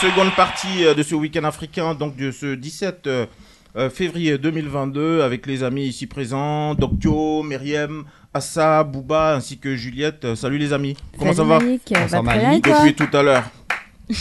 [0.00, 3.26] Seconde partie euh, de ce week-end africain, donc de ce 17 euh,
[3.76, 10.34] euh, février 2022, avec les amis ici présents, Doctio, Myriam, Assa, Bouba, ainsi que Juliette.
[10.34, 10.96] Salut les amis.
[11.18, 11.64] Comment ça va Bah,
[12.54, 13.44] et toi Depuis tout à l'heure.
[14.12, 14.14] Je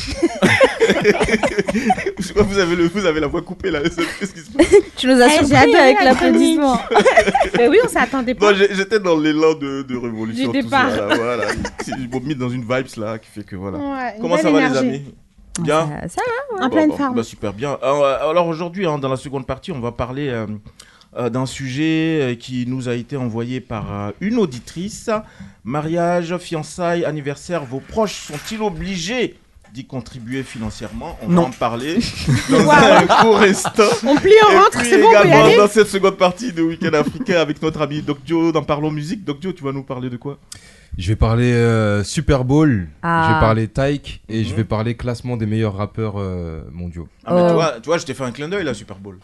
[2.33, 3.81] vous, avez le, vous avez la voix coupée là.
[4.19, 4.67] Qu'est-ce qui se passe?
[4.95, 6.79] Tu nous as Eh, surpris avec la l'applaudissement.
[7.57, 8.53] Mais oui, on s'attendait pas.
[8.53, 10.51] J'étais dans l'élan de, de révolution.
[10.51, 11.07] Du tout ça, départ.
[11.07, 11.43] là, voilà.
[11.85, 13.77] Je m'ai mis dans une vibes là qui fait que voilà.
[13.79, 15.03] Ouais, Comment ça va les amis?
[15.63, 16.21] Bien Ça, ça
[16.57, 17.15] va En Bon, pleine bon, forme.
[17.15, 17.77] bah, super bien.
[17.81, 20.47] Alors, euh, alors aujourd'hui, hein, dans la seconde partie, on va parler euh,
[21.17, 25.09] euh, d'un sujet qui nous a été envoyé par euh, une auditrice.
[25.63, 29.35] Mariage, fiançailles, anniversaire, vos proches sont-ils obligés
[29.73, 31.17] d'y contribuer financièrement?
[31.21, 31.43] On Non.
[31.43, 31.97] va en parler
[32.49, 33.83] dans un court instant.
[34.05, 35.57] On plie, on Et rentre, c'est bon, on peut y également aller.
[35.57, 39.23] dans cette seconde partie de Week-end africain avec notre ami Doc Dio dans Parlons Musique.
[39.23, 40.37] Doc Dio, tu vas nous parler de quoi?
[40.97, 43.27] Je vais parler euh, Super Bowl, Ah.
[43.29, 44.55] je vais parler Tyke et je Mhm.
[44.57, 47.07] vais parler classement des meilleurs rappeurs euh, mondiaux.
[47.25, 47.47] ah, mais Oh.
[47.47, 49.17] tu vois, tu vois, je t'ai fait un clin d'œil là, Super Bowl.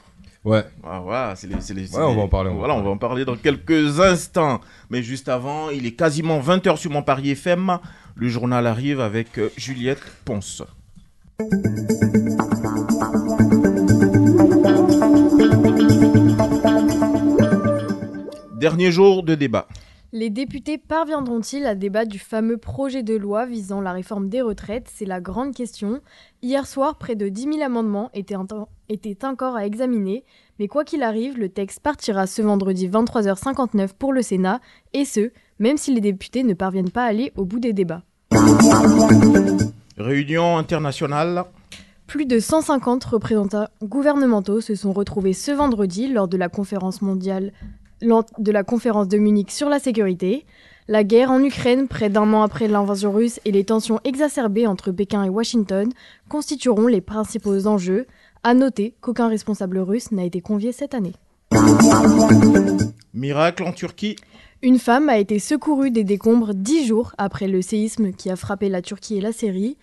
[0.46, 2.56] Ouais, Ah, voilà, c'est les, c'est les- c'est Ouais, on les- va en parler, on
[2.56, 4.62] Voilà, on va en parler dans quelques instants.
[4.90, 7.78] Mais juste avant, il est quasiment 20h sur mon Paris FM.
[8.16, 10.64] Le journal arrive avec euh, Juliette Ponce.
[18.60, 19.68] Dernier jour de débat.
[20.14, 24.90] Les députés parviendront-ils à débattre du fameux projet de loi visant la réforme des retraites?
[24.94, 26.00] C'est la grande question.
[26.42, 28.48] Hier soir, près de 10 000 amendements étaient, en-
[28.88, 30.24] étaient encore à examiner,
[30.60, 34.62] mais quoi qu'il arrive, le texte partira ce vendredi 23h59 pour le Sénat,
[34.94, 38.04] et ce, même si les députés ne parviennent pas à aller au bout des débats.
[39.98, 41.44] Réunion internationale.
[42.06, 47.52] Plus de 150 représentants gouvernementaux se sont retrouvés ce vendredi lors de la conférence mondiale
[48.02, 50.46] de la conférence de Munich sur la sécurité.
[50.88, 54.92] La guerre en Ukraine, près d'un an après l'invasion russe et les tensions exacerbées entre
[54.92, 55.92] Pékin et Washington,
[56.30, 58.08] constitueront les principaux enjeux.
[58.44, 61.14] À noter qu'aucun responsable russe n'a été convié cette année.
[63.14, 64.16] Miracle en Turquie.
[64.62, 68.70] Une femme a été secourue des décombres dix jours après le séisme qui a frappé
[68.70, 69.78] la Turquie et la Syrie.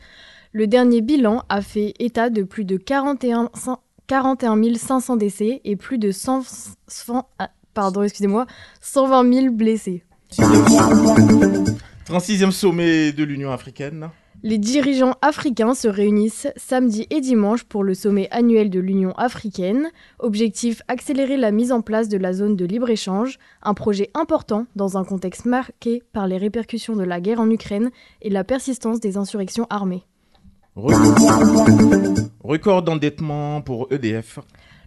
[0.52, 5.76] Le dernier bilan a fait état de plus de 41, cin- 41 500 décès et
[5.76, 6.42] plus de 100,
[6.88, 8.46] 100 ah, pardon, excusez-moi,
[8.80, 10.04] 120 000 blessés.
[12.06, 14.10] 36e sommet de l'Union africaine.
[14.42, 19.88] Les dirigeants africains se réunissent samedi et dimanche pour le sommet annuel de l'Union africaine.
[20.18, 24.98] Objectif accélérer la mise en place de la zone de libre-échange, un projet important dans
[24.98, 29.16] un contexte marqué par les répercussions de la guerre en Ukraine et la persistance des
[29.16, 30.04] insurrections armées.
[32.42, 34.40] Record, d'endettement pour EDF.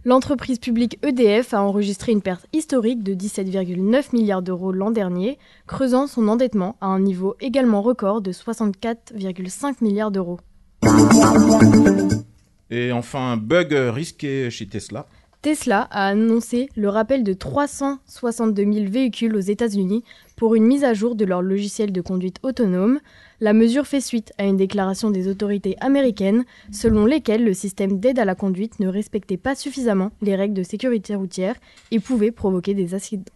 [0.08, 5.36] L'entreprise publique EDF a enregistré une perte historique de 17,9 milliards d'euros l'an dernier,
[5.66, 10.40] creusant son endettement à un niveau également record de 64,5 milliards d'euros.
[12.70, 15.04] Et enfin, bug risqué chez Tesla.
[15.40, 20.02] Tesla a annoncé le rappel de 362 000 véhicules aux États-Unis
[20.34, 22.98] pour une mise à jour de leur logiciel de conduite autonome.
[23.40, 28.18] La mesure fait suite à une déclaration des autorités américaines selon lesquelles le système d'aide
[28.18, 31.54] à la conduite ne respectait pas suffisamment les règles de sécurité routière
[31.92, 33.32] et pouvait provoquer des accidents.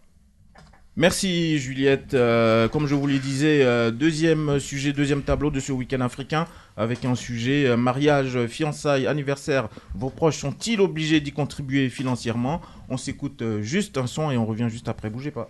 [0.95, 2.13] Merci Juliette.
[2.13, 6.45] Euh, comme je vous le disais, euh, deuxième sujet, deuxième tableau de ce week-end africain
[6.77, 9.69] avec un sujet euh, mariage, fiançailles, anniversaire.
[9.95, 12.61] Vos proches sont-ils obligés d'y contribuer financièrement?
[12.89, 15.09] On s'écoute euh, juste un son et on revient juste après.
[15.09, 15.49] Bougez pas.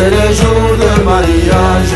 [0.00, 1.94] C'est le jour de mariage.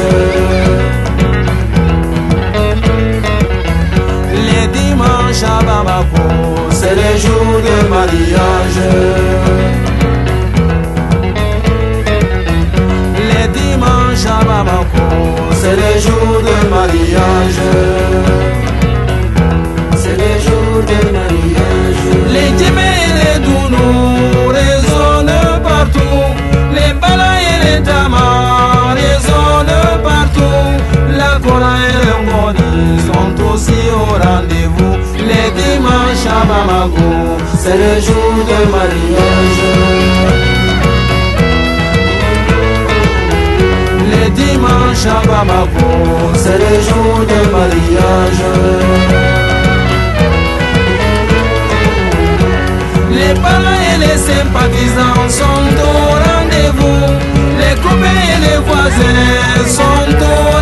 [4.47, 6.27] Les dimanches à Bamako,
[6.71, 8.81] c'est le jour de mariage.
[13.31, 15.07] Les dimanches à Bamako,
[15.61, 17.94] c'est le jour de mariage.
[31.43, 34.95] Coran et le Modèle sont aussi au rendez-vous.
[35.19, 37.11] Les dimanches à Bamako,
[37.59, 39.61] c'est le jour de mariage.
[44.11, 45.91] Les dimanches à Bamako,
[46.35, 48.43] c'est le jour de mariage.
[53.11, 57.07] Les parents et les sympathisants sont au rendez-vous.
[57.61, 60.54] Les copains et les voisins sont au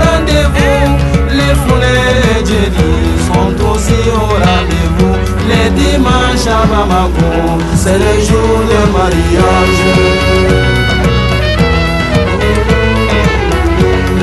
[5.92, 9.80] Les dimanches à Bamako, c'est le jour de mariage.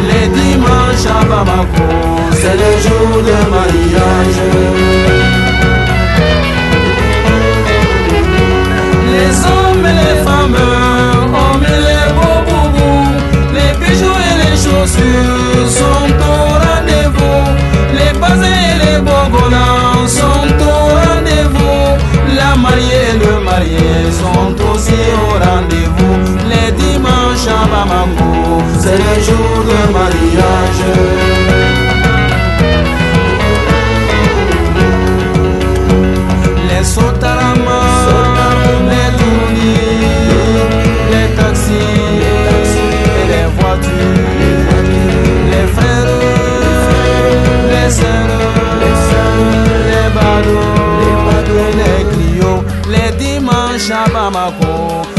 [0.10, 1.90] Les dimanches à Bamako,
[2.34, 4.40] c'est le jour de mariage.
[9.14, 10.62] Les hommes et les femmes
[11.44, 13.10] ont mis les beaux boubous,
[13.54, 15.99] les bijoux et les chaussures sont
[22.70, 26.20] mariée et le marié sont aussi au rendez-vous.
[26.50, 31.59] Les dimanches à Bamako, c'est le jour de mariage.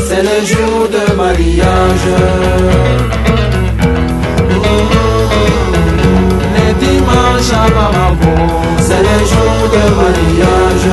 [0.06, 2.08] C'est le jour de mariage.
[6.54, 7.66] Les dimanches à
[8.78, 10.88] c'est le jour de mariage.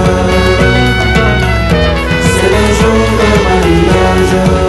[2.34, 4.67] C'est le jour de mariage.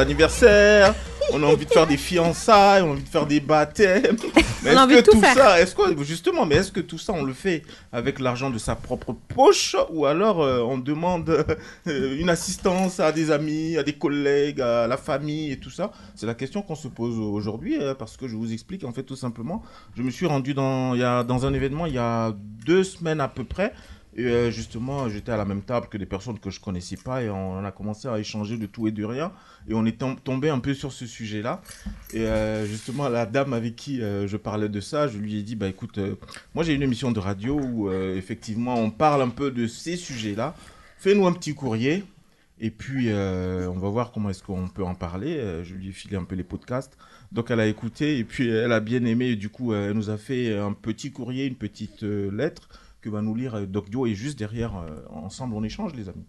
[0.00, 0.94] Anniversaires,
[1.32, 4.16] on a envie de faire des fiançailles, on a envie de faire des baptêmes.
[4.62, 5.34] Mais On a est-ce envie que de tout tout faire.
[5.34, 7.62] ça, est-ce que justement, mais est-ce que tout ça on le fait
[7.92, 11.30] avec l'argent de sa propre poche ou alors euh, on demande
[11.86, 15.92] euh, une assistance à des amis, à des collègues, à la famille et tout ça?
[16.14, 19.02] C'est la question qu'on se pose aujourd'hui euh, parce que je vous explique en fait
[19.04, 19.62] tout simplement.
[19.96, 22.34] Je me suis rendu dans, y a, dans un événement il y a
[22.66, 23.72] deux semaines à peu près.
[24.20, 27.22] Et euh, justement, j'étais à la même table que des personnes que je connaissais pas
[27.22, 29.32] et on a commencé à échanger de tout et de rien.
[29.68, 31.62] Et on est tom- tombé un peu sur ce sujet-là.
[32.12, 35.42] Et euh, justement, la dame avec qui euh, je parlais de ça, je lui ai
[35.42, 35.98] dit, bah écoute,
[36.54, 40.54] moi j'ai une émission de radio où effectivement on parle un peu de ces sujets-là.
[40.98, 42.04] Fais-nous un petit courrier.
[42.62, 45.62] Et puis, on va voir comment est-ce qu'on peut en parler.
[45.64, 46.98] Je lui ai filé un peu les podcasts.
[47.32, 49.34] Donc, elle a écouté et puis elle a bien aimé.
[49.34, 52.68] Du coup, elle nous a fait un petit courrier, une petite lettre
[53.00, 54.06] que va nous lire euh, Doc Dio.
[54.06, 56.26] Et juste derrière, euh, ensemble, on échange, les amis.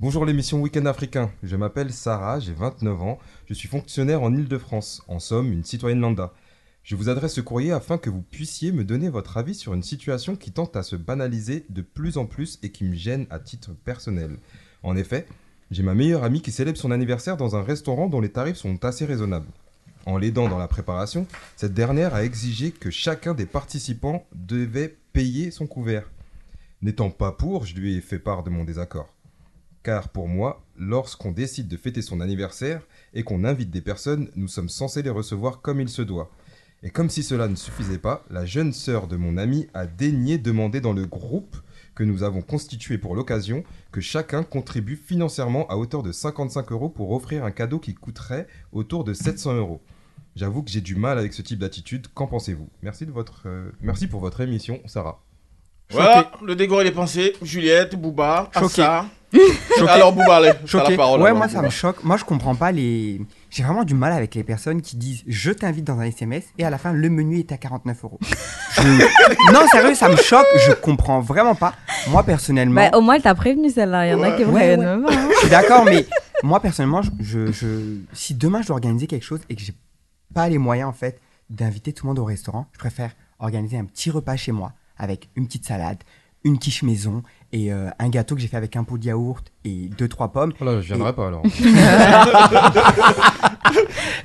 [0.00, 1.30] Bonjour l'émission Week-end africain.
[1.42, 3.18] Je m'appelle Sarah, j'ai 29 ans.
[3.46, 5.02] Je suis fonctionnaire en Ile-de-France.
[5.08, 6.32] En somme, une citoyenne lambda.
[6.84, 9.82] Je vous adresse ce courrier afin que vous puissiez me donner votre avis sur une
[9.82, 13.40] situation qui tente à se banaliser de plus en plus et qui me gêne à
[13.40, 14.38] titre personnel.
[14.82, 15.26] En effet,
[15.70, 18.84] j'ai ma meilleure amie qui célèbre son anniversaire dans un restaurant dont les tarifs sont
[18.84, 19.48] assez raisonnables.
[20.08, 25.50] En l'aidant dans la préparation, cette dernière a exigé que chacun des participants devait payer
[25.50, 26.10] son couvert.
[26.80, 29.14] N'étant pas pour, je lui ai fait part de mon désaccord.
[29.82, 32.80] Car pour moi, lorsqu'on décide de fêter son anniversaire
[33.12, 36.30] et qu'on invite des personnes, nous sommes censés les recevoir comme il se doit.
[36.82, 40.38] Et comme si cela ne suffisait pas, la jeune sœur de mon ami a daigné
[40.38, 41.58] demander dans le groupe
[41.94, 43.62] que nous avons constitué pour l'occasion
[43.92, 48.46] que chacun contribue financièrement à hauteur de 55 euros pour offrir un cadeau qui coûterait
[48.72, 49.82] autour de 700 euros.
[50.38, 52.06] J'avoue que j'ai du mal avec ce type d'attitude.
[52.14, 52.68] Qu'en pensez-vous?
[52.82, 55.18] Merci de votre, euh, merci pour votre émission, Sarah.
[55.90, 57.32] Voilà, le dégoût des pensées.
[57.42, 58.82] Juliette, Bouba, Choqué.
[58.82, 59.06] Assa.
[59.78, 59.90] Choqué.
[59.90, 60.90] Alors, Bouba, allez, t'as Choqué.
[60.92, 61.20] la parole.
[61.22, 62.04] ouais, alors, moi ça me choque.
[62.04, 63.20] Moi je comprends pas les.
[63.50, 66.64] J'ai vraiment du mal avec les personnes qui disent je t'invite dans un SMS et
[66.64, 68.20] à la fin le menu est à 49 euros.
[68.76, 68.82] Je-
[69.52, 70.46] non, sérieux, ça me choque.
[70.68, 71.74] Je comprends vraiment pas.
[72.10, 72.88] Moi personnellement.
[72.90, 74.06] Bah, au moins, elle t'a prévenu celle-là.
[74.06, 75.02] Il y en a qui Ouais, préviennent ouais.
[75.04, 75.12] pas.
[75.14, 75.28] hein.
[75.34, 76.06] Je suis d'accord, mais
[76.44, 79.72] moi personnellement, je, je- je- si demain je dois organiser quelque chose et que j'ai
[80.34, 81.20] pas les moyens en fait
[81.50, 85.28] d'inviter tout le monde au restaurant, je préfère organiser un petit repas chez moi avec
[85.36, 85.98] une petite salade,
[86.44, 89.44] une quiche maison et euh, un gâteau que j'ai fait avec un pot de yaourt
[89.64, 90.52] et deux trois pommes.
[90.60, 91.42] Oh là, je viendrai Et- pas alors.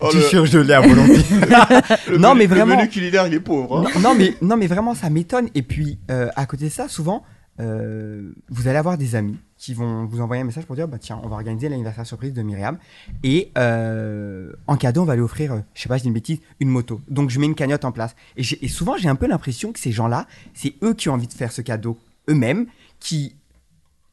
[0.01, 1.13] Oh, Tu le- surgelé à volonté.
[2.09, 2.73] le non, menu- mais vraiment.
[2.75, 3.79] Le menu culinaire, il est pauvre.
[3.79, 3.91] hein.
[3.95, 5.47] Non, non, mais, non, mais vraiment, ça m'étonne.
[5.55, 7.23] Et puis, euh, à côté de ça, souvent,
[7.59, 10.97] euh, vous allez avoir des amis qui vont vous envoyer un message pour dire bah
[10.99, 12.77] tiens, on va organiser l'anniversaire surprise de Myriam
[13.23, 16.15] et euh, en cadeau on va lui offrir, euh, je sais pas, je dis une
[16.15, 17.01] bêtise, une moto.
[17.09, 18.15] Donc je mets une cagnotte en place.
[18.37, 21.33] Et, souvent j'ai un peu l'impression que ces gens-là, c'est eux qui ont envie de
[21.33, 22.65] faire ce cadeau eux-mêmes,
[22.99, 23.35] qui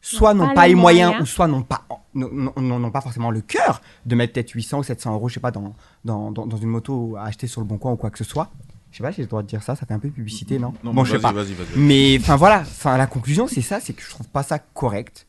[0.02, 1.22] soit N'ont pas pas les moyens, moyens.
[1.22, 5.14] ou soit n'ont pas n'ont pas forcément le cœur de mettre peut-être 800 ou 700
[5.14, 7.78] euros, je sais pas, dans, dans, dans, dans une moto à acheter sur le bon
[7.78, 8.50] coin ou quoi que ce soit.
[8.90, 10.14] Je sais pas si j'ai le droit de dire ça, ça fait un peu de
[10.14, 11.42] publicité, non, Non, Bon, mais je sais vas-y, pas.
[11.42, 11.78] vas-y, vas-y.
[11.78, 15.26] Mais enfin voilà, enfin la conclusion c'est ça, c'est que je trouve pas ça correct.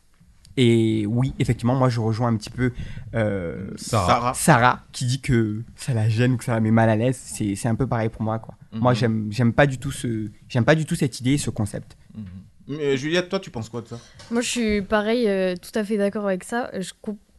[0.58, 2.74] Et oui, effectivement, moi je rejoins un petit peu
[3.16, 4.34] euh, Sarah.
[4.34, 7.18] Sarah qui dit que ça la gêne ou que ça la met mal à l'aise.
[7.24, 8.56] C'est c'est un peu pareil pour moi quoi.
[8.74, 8.98] Moi Mhm.
[8.98, 11.96] j'aime j'aime pas du tout ce j'aime pas du tout cette idée, et ce concept.
[12.68, 14.00] Mais, euh, Juliette, toi, tu penses quoi de ça?
[14.30, 16.70] Moi, je suis pareil, euh, tout à fait d'accord avec ça.
[16.80, 16.92] Je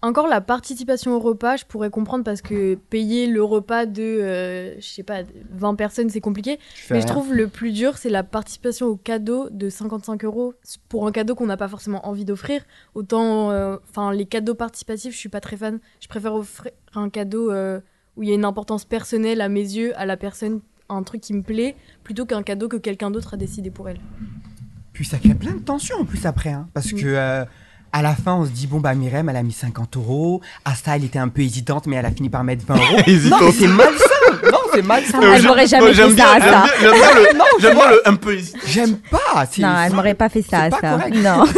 [0.05, 4.81] Encore la participation au repas, je pourrais comprendre parce que payer le repas de, euh,
[4.81, 6.59] je sais pas, 20 personnes, c'est compliqué.
[6.91, 10.55] Mais je trouve le plus dur, c'est la participation au cadeau de 55 euros
[10.89, 12.63] pour un cadeau qu'on n'a pas forcément envie d'offrir.
[12.97, 15.79] Autant, euh, enfin, les cadeaux participatifs, je suis pas très fan.
[16.01, 17.79] Je préfère offrir un cadeau euh,
[18.17, 21.21] où il y a une importance personnelle à mes yeux, à la personne, un truc
[21.21, 24.01] qui me plaît, plutôt qu'un cadeau que quelqu'un d'autre a décidé pour elle.
[24.93, 27.45] Puis ça crée plein de tensions en plus après, hein, parce que euh,
[27.93, 30.97] à la fin on se dit bon bah Myrem elle a mis 50 euros, Asta
[30.97, 32.85] elle était un peu hésitante mais elle a fini par mettre 20 euros.
[32.97, 33.41] non Hésitante.
[33.43, 35.21] mais c'est malsain, non c'est malsain.
[35.23, 37.91] Elle Euh, m'aurait jamais j'aime fait bien- ça, bien- J'aime bien le- Non, j'aime bien
[37.91, 38.39] le un peu.
[38.67, 39.47] J'aime pas.
[39.59, 41.15] Non, elle m'aurait pas fait ça, correct.
[41.17, 41.45] Non.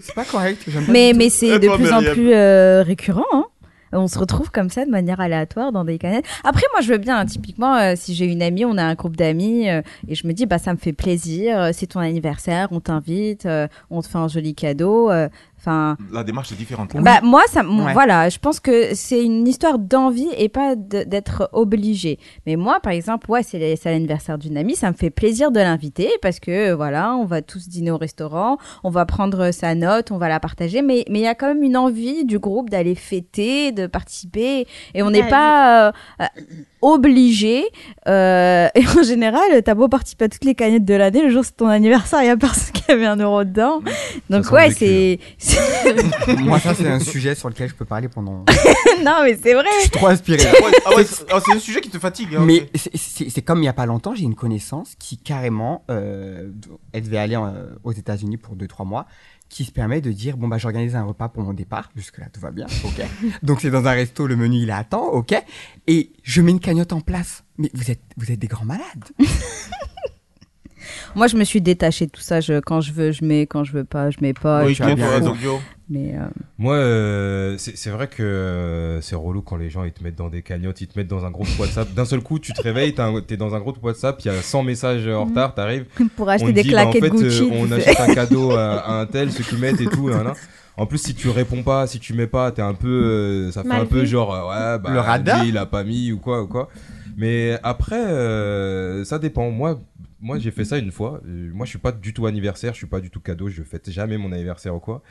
[0.00, 0.62] C'est pas correct.
[0.64, 3.24] pas Mais, mais c'est de plus en plus euh, récurrent.
[3.32, 3.44] hein.
[3.92, 6.26] On se retrouve comme ça de manière aléatoire dans des canettes.
[6.44, 7.18] Après, moi, je veux bien.
[7.18, 10.26] hein, typiquement, euh, si j'ai une amie, on a un groupe d'amis euh, et je
[10.26, 11.58] me dis, bah, ça me fait plaisir.
[11.60, 13.48] euh, c'est ton anniversaire, on t'invite,
[13.90, 15.10] on te fait un joli cadeau.
[15.58, 16.94] Enfin, La démarche est différente.
[16.96, 17.92] bah, moi, ça, Ouais.
[17.92, 22.18] voilà, je pense que c'est une histoire d'envie et pas d'être obligé.
[22.46, 26.10] Mais moi, par exemple, ouais, c'est l'anniversaire d'une amie, ça me fait plaisir de l'inviter
[26.22, 30.18] parce que, voilà, on va tous dîner au restaurant, on va prendre sa note, on
[30.18, 32.94] va la partager, mais mais il y a quand même une envie du groupe d'aller
[32.94, 36.26] fêter, de participer, et on n'est Ouais, pas euh, euh,
[36.80, 37.64] obligé.
[38.06, 41.44] euh, et en général, t'as beau participer à toutes les canettes de l'année, le jour
[41.44, 43.80] c'est ton anniversaire, il y a personne qui avait un euro dedans.
[44.30, 45.18] Donc ouais, le c'est
[46.38, 48.44] Moi ça c'est un sujet sur lequel je peux parler pendant.
[49.04, 49.64] non mais c'est vrai.
[49.76, 50.42] Je suis trop inspiré.
[50.42, 52.34] Ouais, ah ouais, c'est ah, c'est un sujet qui te fatigue.
[52.36, 56.50] hein, Mais c'est- comme il y a pas longtemps, j'ai une connaissance qui carrément, euh,
[56.92, 59.06] elle devait aller euh, aux États-Unis pour 2-3 mois,
[59.48, 62.26] qui se permet de dire bon bah j'organise un repas pour mon départ, jusque là
[62.32, 63.06] tout va bien, ok.
[63.42, 65.34] Donc c'est dans un resto, le menu il temps, ok.
[65.86, 67.44] Et je mets une cagnotte en place.
[67.56, 69.04] Mais vous êtes vous êtes des grands malades.
[71.14, 72.40] Moi, je me suis détachée de tout ça.
[72.40, 73.46] Je, quand je veux, je mets.
[73.46, 74.64] Quand je veux pas, je mets pas.
[74.64, 75.36] Oui, je toi, m'en bien raison.
[75.90, 76.26] Mais euh,
[76.58, 80.28] Moi, euh, c'est vrai que euh, c'est relou quand les gens ils te mettent dans
[80.28, 81.92] des cagnottes, ils te mettent dans un groupe WhatsApp.
[81.94, 82.94] D'un seul coup, tu te réveilles,
[83.26, 85.86] t'es dans un groupe WhatsApp, il y a 100 messages en retard, t'arrives.
[86.16, 87.48] pour acheter te des dit, bah, en claquettes fait, euh, Gucci.
[87.52, 90.10] on achète un cadeau à, à un tel, ceux qui mettent et tout.
[90.78, 93.62] En plus, si tu réponds pas, si tu mets pas, t'es un peu, euh, ça
[93.62, 95.42] fait Mal un peu genre, euh, ouais, bah, Le radar.
[95.42, 96.68] lui, il a pas mis ou quoi ou quoi.
[97.16, 99.50] Mais après, euh, ça dépend.
[99.50, 99.80] Moi,
[100.20, 101.20] moi, j'ai fait ça une fois.
[101.24, 103.90] Moi, je suis pas du tout anniversaire, je suis pas du tout cadeau, je fête
[103.90, 105.02] jamais mon anniversaire ou quoi.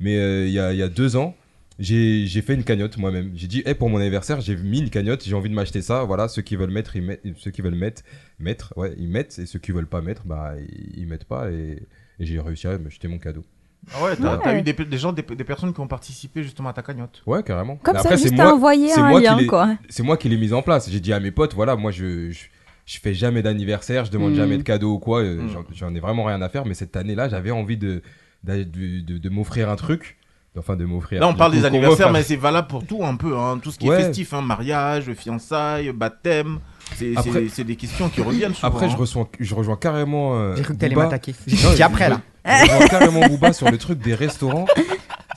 [0.00, 1.34] Mais euh, il y, a, il y a deux ans,
[1.78, 3.32] j'ai fait une cagnotte moi-même.
[3.34, 6.04] J'ai dit, hey, pour mon anniversaire, j'ai mis une cagnotte, j'ai envie de m'acheter ça.
[6.04, 7.22] Voilà, ceux qui veulent mettre, ils mettent.
[7.36, 8.02] Ceux qui veulent mettre,
[8.38, 9.38] mettre, ouais, ils mettent.
[9.38, 11.50] Et ceux qui veulent pas mettre, bah, ils, ils mettent pas.
[11.50, 11.82] Et,
[12.20, 13.44] et j'ai réussi à m'acheter mon cadeau.
[13.92, 14.60] Ah ouais, t'as Ouais.
[14.60, 17.22] eu des, des gens, des, des personnes qui ont participé justement à ta cagnotte.
[17.26, 17.76] Ouais, carrément.
[17.76, 19.76] Comme ça, après, c'est juste à moi- envoyer c'est un moi qui lien, l'ai- quoi.
[19.90, 20.88] C'est moi qui l'ai mise en place.
[20.90, 22.44] J'ai dit à mes potes, voilà, moi, je, je,
[22.86, 24.36] je fais jamais d'anniversaire, je demande Mm.
[24.36, 25.20] jamais de cadeau ou quoi.
[25.22, 25.64] euh, Mm.
[25.74, 26.64] J'en ai vraiment rien à faire.
[26.64, 28.00] Mais cette année-là, j'avais envie de,
[28.44, 30.16] de, de, de- de m'offrir un truc.
[30.56, 31.20] Enfin, de m'offrir.
[31.20, 33.36] Là, on parle coup, des anniversaires, mais c'est valable pour tout un peu.
[33.36, 33.58] Hein.
[33.60, 34.00] Tout ce qui Ouais.
[34.00, 36.60] est festif, hein, mariage, fiançailles, baptême.
[36.94, 38.68] C'est des questions qui reviennent souvent.
[38.68, 38.98] Après, je, hein.
[38.98, 40.38] reçois, je rejoins carrément.
[40.38, 41.34] euh, J'ai cru que t'allais m'attaquer.
[41.48, 42.20] J'ai après là.
[42.46, 44.66] Je rejoins carrément Booba sur le truc des restaurants.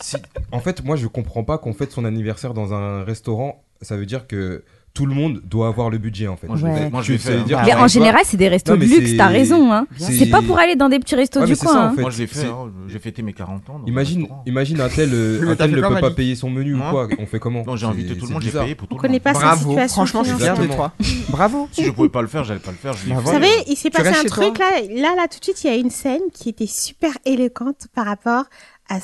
[0.01, 0.17] Si-
[0.51, 3.63] En fait, moi, je comprends pas qu'on fête son anniversaire dans un restaurant.
[3.81, 4.63] Ça veut dire que
[4.97, 6.47] tout le monde doit avoir le budget, en fait.
[6.47, 6.89] Moi, je Ouais.
[7.03, 7.43] je veut hein.
[7.45, 9.71] dire Mais en général, c'est des restos Non, de luxe, t'as raison.
[9.71, 9.85] Hein.
[9.95, 11.71] c'est- pas pour aller dans des petits restos Ouais, du coin.
[11.71, 11.93] ça, en hein.
[11.95, 12.01] fait.
[12.01, 12.47] Moi, je l'ai fait.
[12.47, 12.71] Hein.
[12.87, 13.79] J'ai fêté mes 40 ans.
[13.85, 15.09] Imagine, imagine un tel,
[15.47, 17.07] un tel ne peut pas payer son menu ou quoi.
[17.19, 19.01] On fait comment Non, j'ai invité tout le monde, j'ai payé pour tout On le
[19.01, 19.21] connaît monde.
[19.21, 19.69] pas sa Bravo.
[19.69, 20.91] situation Franchement, je suis fier de toi.
[21.29, 21.69] Bravo.
[21.71, 22.93] Si je pouvais pas le faire, j'allais pas le faire.
[23.07, 23.21] Bah.
[23.23, 25.73] Vous savez, il s'est passé un truc là, là, là, tout de suite, il y
[25.73, 28.45] a une scène qui était super éloquente rapport
[28.89, 28.97] à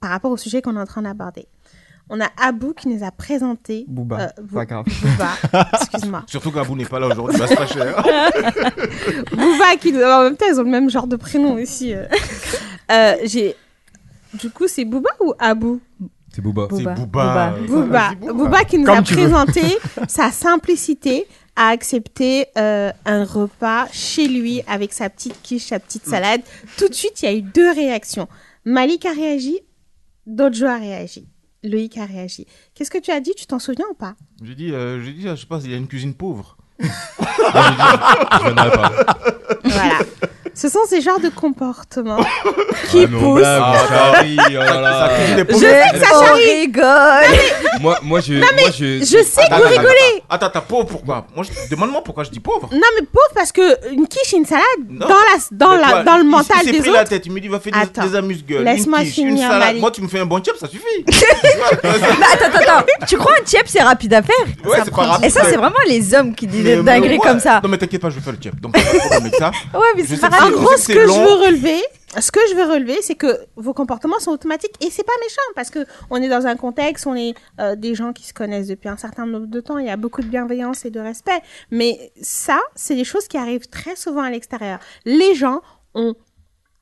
[0.00, 1.46] par rapport au sujet qu'on est en train d'aborder.
[2.08, 3.84] On a Abou qui nous a présenté.
[3.88, 4.20] Booba.
[4.38, 4.84] euh, pas grave.
[4.86, 6.22] Booba, excuse-moi.
[6.26, 7.96] Surtout qu'Abou n'est pas là aujourd'hui, bah, c'est pas cher.
[9.32, 10.02] Booba qui nous.
[10.02, 11.94] En même temps, ils ont le même genre de prénom aussi.
[11.94, 12.06] euh.
[12.92, 13.56] Euh, j'ai.
[14.34, 15.80] Du coup, c'est Booba ou Abou?
[16.32, 16.68] C'est Booba.
[16.70, 16.94] C'est Booba.
[16.94, 17.54] Booba.
[17.66, 17.88] Booba.
[17.88, 18.32] Vas-y, Booba.
[18.32, 19.62] Booba qui nous Comme a présenté
[20.06, 26.06] sa simplicité à accepter euh, un repas chez lui avec sa petite quiche, sa petite
[26.06, 26.42] salade.
[26.78, 28.28] Tout de suite, il y a eu deux réactions.
[28.64, 29.58] Malik a réagi,
[30.26, 31.26] Dojo a réagi,
[31.68, 32.46] Loïc a réagi.
[32.74, 33.32] Qu'est-ce que tu as dit?
[33.36, 34.14] Tu t'en souviens ou pas?
[34.42, 36.56] J'ai dit, euh, j'ai dit, je sais pas, il y a une cuisine pauvre.
[36.78, 38.92] Je viendrai pas.
[39.64, 39.98] Voilà.
[40.56, 42.16] Ce sont ces genres de comportements
[42.90, 43.38] qui Ah, mais on poussent.
[43.40, 45.08] blague, on charrie, oh là là.
[45.08, 46.60] Ça cuisine des Je sais que ça On charrie.
[46.60, 47.80] rigole.
[47.80, 48.32] Moi, moi, je.
[48.34, 50.22] moi, je, Je sais que vous rigolez.
[50.30, 51.26] Attends, attends, pauvre pourquoi?
[51.36, 52.70] Moi, je- demande-moi pourquoi je dis pauvre.
[52.72, 55.06] Non mais pauvre parce que une quiche et une salade Non.
[55.08, 56.98] dans la dans Mais la dans le il- mental il s'est des pris autres.
[57.00, 58.06] la tête, il me dit, va faire des, Attends.
[58.06, 58.64] des amuse-gueules.
[58.64, 59.76] Laisse-moi une quiche, une finir, salade.
[59.76, 60.84] Moi, tu me fais un bon chip, ça suffit.
[61.82, 61.90] Bah,
[62.32, 62.84] attends, attends, attends.
[63.06, 64.34] Tu crois un chip, c'est rapide à faire?
[64.64, 65.24] Ouais, c'est pas grave.
[65.24, 67.60] Et ça, c'est vraiment les hommes qui disent Mais- des mais dingueries comme ça.
[67.62, 68.58] Non, mais t'inquiète pas, je vais faire le chip.
[68.60, 69.50] Donc, pas de problème avec ça.
[69.74, 71.82] Ouais, mais c'est pas En gros, ce que je veux relever,
[72.18, 73.26] ce que je veux relever, c'est que
[73.56, 77.06] vos comportements sont automatiques et c'est pas méchant parce que on est dans un contexte,
[77.06, 79.86] on est euh, des gens qui se connaissent depuis un certain nombre de temps, il
[79.86, 81.40] y a beaucoup de bienveillance et de respect.
[81.70, 84.78] Mais ça, c'est des choses qui arrivent très souvent à l'extérieur.
[85.04, 85.60] Les gens
[85.94, 86.14] ont,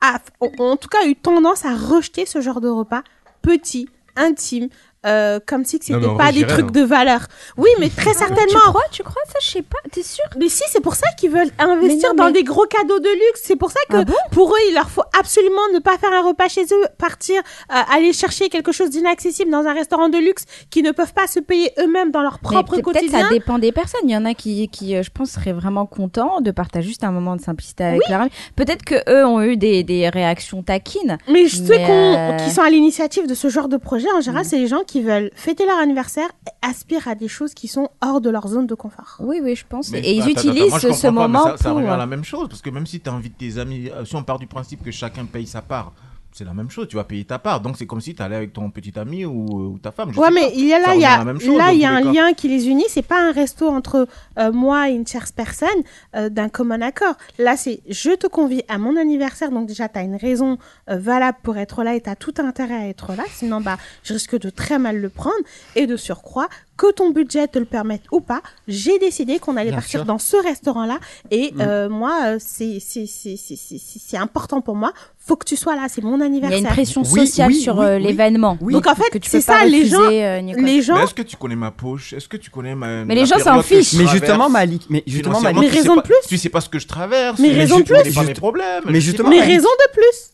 [0.01, 3.03] a- ont, ont en tout cas eu tendance à rejeter ce genre de repas
[3.41, 4.69] petit, intime.
[5.05, 6.71] Euh, comme si que c'était pas vrai, des trucs hein.
[6.71, 7.21] de valeur.
[7.57, 8.59] Oui, mais très Tu certainement.
[8.69, 9.39] crois Tu crois ça?
[9.41, 9.77] Je sais pas.
[9.91, 10.23] T'es sûr?
[10.39, 13.09] Mais si, c'est pour ça qu'ils veulent investir non, dans mais- des gros cadeaux de
[13.09, 13.41] luxe.
[13.43, 14.13] C'est pour ça que Ah bon?
[14.31, 17.75] pour eux, il leur faut absolument ne pas faire un repas chez eux, partir, euh,
[17.93, 21.39] aller chercher quelque chose d'inaccessible dans un restaurant de luxe qu'ils ne peuvent pas se
[21.39, 23.23] payer eux-mêmes dans leur Mais propre quotidien.
[23.23, 24.01] ça dépend des personnes.
[24.05, 27.03] Il y en a qui, qui euh, je pense, seraient vraiment contents de partager juste
[27.03, 28.31] un moment de simplicité avec leur ami.
[28.55, 31.17] Peut-être que eux ont eu des, des réactions taquines.
[31.29, 34.19] Mais ceux Mais, qu'on- euh, qui sont à l'initiative de ce genre de projet, en
[34.19, 34.21] Mm.
[34.21, 37.67] général, c'est les gens qui veulent fêter leur anniversaire et aspirent à des choses qui
[37.67, 39.17] sont hors de leur zone de confort.
[39.19, 39.89] Oui, oui, je pense.
[39.91, 41.77] Mais et ils attends, attends, utilisent moi, ce pas, moment ça, ça pour.
[41.77, 44.05] revient à euh, la même chose parce que même si tu invites tes amis, euh,
[44.05, 45.93] si on part du principe que chacun paye sa part,
[46.35, 46.87] c'est la même chose.
[46.89, 47.61] Tu vas payer ta part.
[47.61, 50.11] Donc c'est comme si tu allais avec ton petit ami ou, ou ta femme.
[50.13, 50.53] je Ouais, sais mais pas.
[50.55, 52.11] il y a là, il y a, chose là, il y a un cas.
[52.11, 52.83] lien qui les unit.
[52.89, 54.07] C'est pas un resto entre
[54.37, 55.69] euh, moi et une tierce personne
[56.15, 57.15] euh, d'un commun accord.
[57.39, 59.49] Là, c'est je te convie à mon anniversaire.
[59.51, 60.57] Donc déjà, tu as une raison
[60.89, 63.23] euh, valable pour être là et tu as tout intérêt à être là.
[63.31, 65.35] Sinon, bah, je risque de très mal le prendre.
[65.75, 69.69] Et de surcroît, que ton budget te le permette ou pas, j'ai décidé qu'on allait
[69.69, 70.05] Bien partir sûr.
[70.05, 70.99] dans ce restaurant-là.
[71.31, 71.61] Et Mm.
[71.61, 74.91] euh, moi, euh, c'est c'est- important pour moi.
[75.17, 75.87] Faut que tu sois là.
[75.89, 76.59] C'est mon Il y a anniversaire.
[76.59, 78.03] une pression sociale oui, sur oui, euh, oui.
[78.03, 78.57] l'événement.
[78.61, 78.73] Oui.
[78.73, 81.55] Donc en fait, c'est ça, les gens, euh, les gens Mais est-ce que tu connais
[81.55, 82.13] ma poche?
[82.13, 83.05] Est-ce que tu connais ma.
[83.05, 83.93] Mais les gens s'en fichent.
[83.93, 86.15] Mais justement, Malik, mais justement, Malik, Mais raison de plus.
[86.27, 87.39] Tu sais pas ce que je traverse.
[87.39, 87.93] Mais tu- raison de plus.
[87.95, 88.83] connais pas mes Juste- problèmes.
[88.87, 89.29] mais justement.
[89.29, 90.31] Mais raison de plus.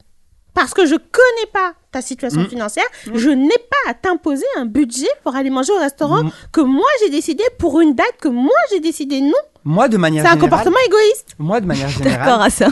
[0.61, 2.47] Parce que je connais pas ta situation Mm.
[2.49, 6.31] financière, je n'ai pas à t'imposer un budget pour aller manger au restaurant Mm.
[6.51, 9.21] que moi j'ai décidé pour une date que moi j'ai décidé.
[9.21, 11.35] Non, moi de manière c'est un comportement égoïste.
[11.39, 12.67] moi de manière D'accord générale, à ça.
[12.67, 12.71] Non,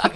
[0.00, 0.14] mais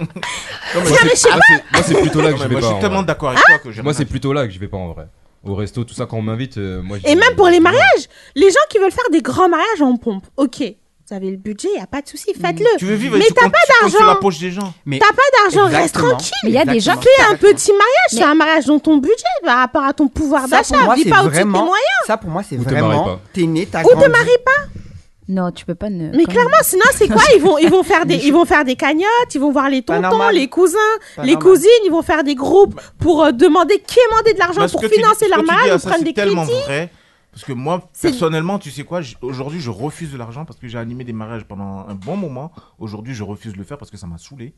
[0.75, 2.61] Non, moi, c'est- moi, plutôt là que je vais moi, pas.
[2.61, 4.67] je suis en tellement d'accord avec toi que Moi, c'est plutôt là que je vais
[4.67, 5.07] pas en vrai.
[5.45, 8.49] Au resto, tout ça, quand on m'invite, euh, moi Et même pour les mariages, les
[8.49, 10.63] gens qui veulent faire des grands mariages en pompe, ok,
[11.09, 12.63] vous avez le budget, y a pas de souci, faites-le.
[12.63, 12.69] dire.
[12.77, 14.05] Tu veux vivre Mais t'as pas sur d'argent.
[14.05, 14.73] la poche des gens.
[14.85, 16.31] mais T'as pas d'argent, reste tranquille.
[16.45, 16.95] Mais il y a des gens.
[16.99, 20.47] Fais un petit mariage, c'est un mariage dans ton budget par rapport à ton pouvoir
[20.47, 20.77] d'achat.
[20.95, 21.77] Vis pas au-dessus de tes moyens.
[22.07, 23.19] ça pour moi c'est vraiment, pas.
[23.33, 24.79] t'es né, t'as Ou te marie pas.
[25.27, 26.15] Non, tu peux pas ne.
[26.15, 27.21] Mais clairement, sinon c'est quoi?
[27.35, 29.81] Ils vont, ils vont faire des, ils vont faire des cagnottes, ils vont voir les
[29.81, 30.77] tontons, les cousins,
[31.15, 31.51] Pas les normal.
[31.51, 35.29] cousines, ils vont faire des groupes pour euh, demander quémander de l'argent pour financer ce
[35.29, 36.35] leur mariage ah, prendre des crédits.
[36.65, 36.89] vrai.
[37.33, 40.77] Parce que moi, personnellement, tu sais quoi, aujourd'hui, je refuse de l'argent parce que j'ai
[40.77, 42.51] animé des mariages pendant un bon moment.
[42.77, 44.53] Aujourd'hui, je refuse de le faire parce que ça m'a saoulé.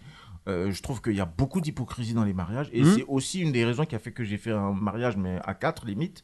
[0.50, 2.94] Euh, je trouve qu'il y a beaucoup d'hypocrisie dans les mariages et Mhm.
[2.96, 5.54] c'est aussi une des raisons qui a fait que j'ai fait un mariage, mais à
[5.54, 6.24] quatre limite.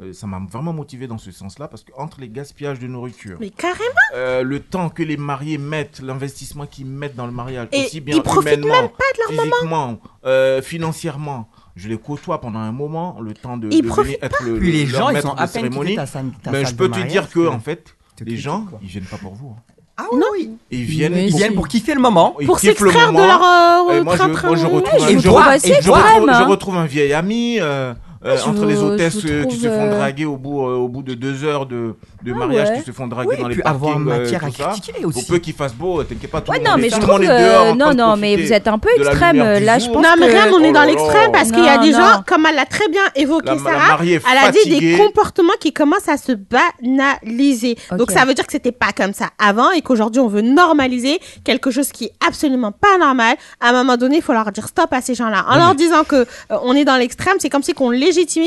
[0.00, 3.36] Euh, ça m'a vraiment motivé dans ce sens-là parce que entre les gaspillages de nourriture,
[3.40, 3.84] Mais carrément.
[4.14, 8.00] euh, le temps que les mariés mettent, l'investissement qu'ils mettent dans le mariage, Et aussi
[8.00, 9.52] bien ils profitent humainement, même pas de leur moment.
[9.52, 11.48] physiquement, euh, financièrement.
[11.76, 14.72] Je les côtoie pendant un moment, le temps de, Ils de venir être le, Puis
[14.72, 17.30] les gens ils sont à peine ta Mais salle je peux de te mariage dire
[17.30, 18.78] que, en fait, les gens, quoi.
[18.82, 19.54] ils viennent pas pour vous.
[19.56, 19.62] hein.
[19.96, 20.26] Ah oui, Non.
[20.32, 20.50] oui.
[20.70, 22.34] Ils viennent, Ils viennent pour kiffer le moment.
[22.40, 23.26] ils Pour kiffent le s'extraire de moment.
[23.26, 24.48] leur Et euh, moi, je, train-train.
[24.48, 26.38] moi, je retrouve, Et un, je, toi, retrouve- et je toi, retrouve- hein.
[26.44, 29.90] je retrouve un vieil ami euh, euh, entre les hôtesses euh, qui se trouve, font
[29.90, 32.78] draguer au bout, euh, au bout de deux heures de, de Ah mariage, ouais.
[32.80, 35.26] qui se font draguer Oui, dans et les parkings, avoir euh, matière à critiquer aussi.
[35.26, 37.20] peu qu'il fasse beau, t'inquiète pas, tout Ouais, le non, monde mais est- je trouve
[37.20, 39.36] dehors Non, non, mais vous êtes un peu extrême.
[39.38, 40.32] Là, je pense Non, mais que.
[40.32, 41.98] rien, on est Oh dans là l'extrême parce qu'il y a Non, des non.
[41.98, 46.08] gens, comme elle l'a très bien évoqué, Sarah, elle a dit des comportements qui commencent
[46.08, 47.76] à se banaliser.
[47.96, 51.18] Donc ça veut dire que c'était pas comme ça avant et qu'aujourd'hui on veut normaliser
[51.44, 53.36] quelque chose qui est absolument pas normal.
[53.60, 55.44] À un moment donné, il faut leur dire stop à ces gens-là.
[55.48, 57.90] En Non, leur mais- disant que on est dans l'extrême, c'est comme si qu'on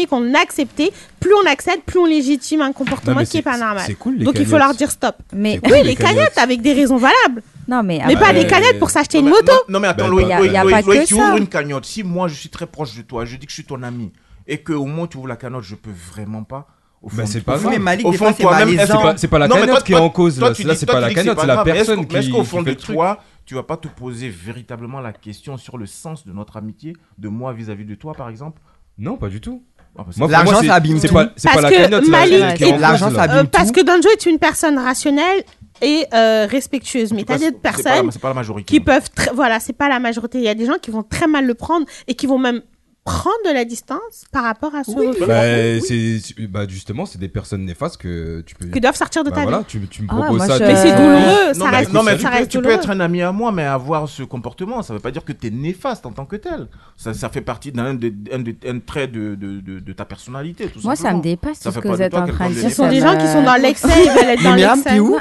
[0.07, 0.91] qu'on acceptait.
[1.19, 3.83] Plus on accepte, plus on légitime un comportement qui est c'est- pas normal.
[3.85, 5.15] C'est cool les Donc il faut leur dire stop.
[5.33, 5.57] Mais.
[5.59, 6.15] Cool, Oui, les les cagnottes.
[6.17, 7.41] cagnottes avec des raisons valables.
[7.67, 7.99] Non, mais.
[8.05, 8.47] Mais pas des ouais.
[8.47, 9.51] cagnottes pour s'acheter une moto.
[9.51, 11.85] Non, non, mais attends, Bah, Loïc, tu ouvres une cagnotte.
[11.85, 14.11] Si moi je suis très proche de toi, je dis que je suis ton ami,
[14.47, 16.67] et que au moment où tu ouvres la cagnotte, je peux vraiment pas.
[17.13, 17.73] Bah, c'est pas grave.
[18.03, 18.69] au des fond toi-même,
[19.17, 20.53] C'est pas, la cagnotte qui est en cause là.
[20.55, 22.73] c'est pas la cagnotte, c'est la personne qu'au- mais est-ce qui qu'au fond qui de
[22.73, 26.93] toi, tu vas pas te poser véritablement la question sur le sens de notre amitié,
[27.19, 28.59] de moi vis-à-vis de toi, par exemple
[28.97, 29.61] Non, pas du tout.
[29.97, 31.13] Ah, bah, L'argent, ça abîme c'est tout.
[31.13, 33.33] pas, c'est pas Parce la que cagnotte, Malik est- l'argent, ça là.
[33.35, 35.43] Euh, abîme parce que Danjo est une personne rationnelle
[35.81, 37.13] et euh, respectueuse.
[37.13, 38.65] Mais t'as des pas la- personnes pas la majorité.
[38.65, 38.83] qui hein.
[38.85, 40.39] peuvent, très- voilà, c'est pas la majorité.
[40.39, 42.61] Il y a des gens qui vont très mal le prendre et qui vont même
[43.05, 45.43] prendre de la distance par rapport à ce Oui, refus Bah,
[45.79, 48.65] c'est, c'est- bah, justement, c'est des personnes néfastes que tu peux.
[48.65, 49.65] qui doivent sortir de Bah ta voilà, vie.
[49.67, 50.57] tu, tu me Ah, proposes ça.
[50.57, 52.61] je- Mais c'est douloureux, Non, ça mais, reste, non, mais ça tu, peux, reste tu
[52.63, 55.33] peux être un ami à moi, mais avoir ce comportement, ça veut pas dire que
[55.33, 56.67] tu es néfaste en tant que tel.
[56.97, 60.05] Ça, ça fait partie d'un de, un de- un trait de, de, de, de ta
[60.05, 62.49] personnalité, tout Moi, ça me dépasse Ça tout ce fait que vous êtes en train
[62.49, 62.69] de dire.
[62.69, 64.97] Ce sont des gens qui sont dans l'excès, ils veulent être dans l'excès.
[64.97, 65.19] Non,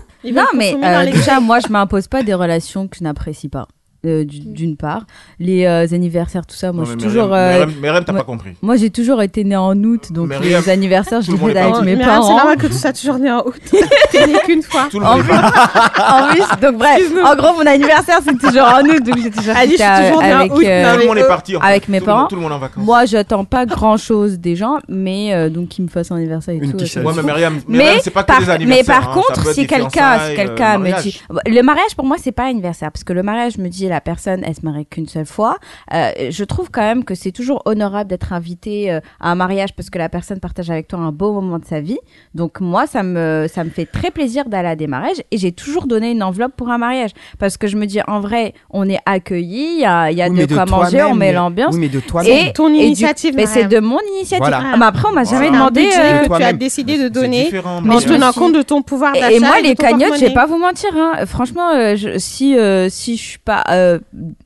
[0.56, 1.18] mais consommer dans l'excès.
[1.20, 3.68] déjà, moi, je m'impose pas des relations que je n'apprécie pas.
[4.04, 5.06] Euh, du- d'une part,
[5.38, 7.32] les euh, anniversaires, tout ça, moi, je mais suis toujours.
[7.32, 8.50] Euh, Myriam, t'as moi- pas compris.
[8.62, 11.74] Moi, j'ai toujours été née en août, donc Myriam, les anniversaires, je les fais avec
[11.76, 12.36] mes Mais Myriam, c'est parents.
[12.36, 13.54] normal que tu sois toujours né en août.
[14.12, 14.88] T'es né qu'une fois.
[14.90, 16.00] Tout le En plus, parti.
[16.00, 19.54] en plus, donc bref, en gros, mon anniversaire, c'est toujours en août, donc j'ai toujours
[19.54, 20.62] dit, je suis toujours née en avec, août.
[20.64, 21.56] euh, Tout le monde mais est parti.
[21.56, 21.66] en fait.
[21.66, 22.26] avec mes parents.
[22.26, 22.84] Tout le monde est en vacances.
[22.84, 26.54] Moi, j'attends pas grand chose des gens, mais euh, donc qu'ils me fassent un anniversaire
[26.54, 26.76] et tout.
[26.76, 27.22] mais.
[27.22, 29.00] Myriam, mais c'est pas que par, des mais anniversaires.
[29.00, 29.14] par hein.
[29.28, 33.12] contre, si quelqu'un, euh, me dit, le mariage pour moi c'est pas anniversaire parce que
[33.12, 35.56] le mariage me dit la personne elle se marie qu'une seule fois.
[35.92, 39.74] Euh, je trouve quand même que c'est toujours honorable d'être invité euh, à un mariage
[39.76, 41.98] parce que la personne partage avec toi un beau moment de sa vie.
[42.34, 45.52] Donc moi ça me ça me fait très plaisir d'aller à des mariages et j'ai
[45.52, 48.88] toujours donné une enveloppe pour un mariage parce que je me dis en vrai on
[48.88, 51.32] est accueillis, il y a, il y a Oui, de quoi manger, on met mais-
[51.32, 51.74] l'ambiance.
[51.74, 52.48] Oui, mais de toi-même.
[52.48, 54.38] Et Ton et du- initiative, mais c'est de mon initiative.
[54.48, 54.62] Voilà.
[54.72, 55.82] Ah, mais après on m'a jamais demandé.
[55.96, 59.30] euh, que tu as décidé de donner en tenant compte de ton pouvoir d'achat.
[59.32, 60.90] Et, et moi, les cagnottes, je vais pas vous mentir.
[60.96, 61.26] Hein.
[61.26, 63.98] Franchement, euh, je- si euh, si je suis pas, euh,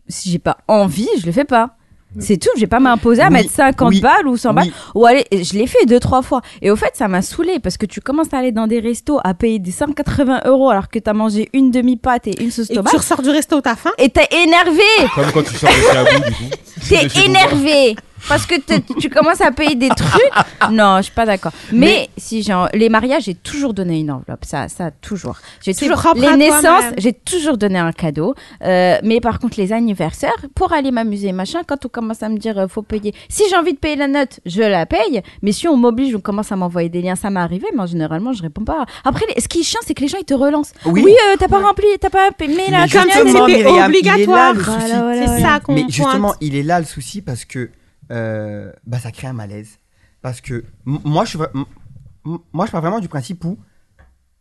[0.08, 1.70] si j'ai pas envie, je le fais pas.
[2.20, 2.48] C'est tout.
[2.56, 4.64] Je vais pas m'imposer à Oui, mettre 50 oui, balles ou 100 balles.
[4.66, 4.72] Oui.
[4.94, 6.40] Ou aller, je l'ai fait deux trois fois.
[6.62, 9.20] Et au fait, ça m'a saoulé parce que tu commences à aller dans des restos
[9.22, 12.70] à payer des 180 euros alors que t'as mangé une demi pâte et une sauce
[12.70, 12.92] Et tomate.
[12.92, 13.90] tu ressors du resto, t'as faim?
[13.98, 14.80] Et t'es énervé.
[15.14, 16.56] Comme quand tu sors de chez Abou, du coup.
[16.88, 17.96] T'es énervé
[18.28, 18.54] parce que
[19.00, 20.70] tu commences à payer des trucs.
[20.70, 21.52] Non, je suis pas d'accord.
[21.72, 24.44] Mais, si j'ai en- les mariages, j'ai toujours donné une enveloppe.
[24.44, 25.36] Ça, ça toujours.
[25.62, 28.34] J'ai toujours les naissances, j'ai toujours donné un cadeau.
[28.64, 32.38] Euh, mais par contre, les anniversaires, pour aller m'amuser, machin, quand on commence à me
[32.38, 33.14] dire euh, faut payer.
[33.28, 35.22] Si j'ai envie de payer la note, je la paye.
[35.42, 37.66] Mais si on m'oblige, on commence à m'envoyer des liens, ça m'est arrivé.
[37.76, 38.84] Mais généralement, je réponds pas.
[39.04, 40.72] Après, les- ce qui est chiant, c'est que les gens ils te relancent.
[40.86, 41.04] Oui.
[41.30, 44.54] euh, t'as pas rempli, t'as pas payé la Mais c'était là obligatoire.
[44.54, 44.76] le souci.
[44.78, 45.54] Voilà, voilà, C'est voilà.
[45.54, 47.70] ça qu'on Mais justement, il est là le souci parce que
[48.10, 49.78] euh, bah, ça crée un malaise.
[50.22, 51.38] Parce que moi, je
[52.52, 53.58] moi, je pars vraiment du principe où,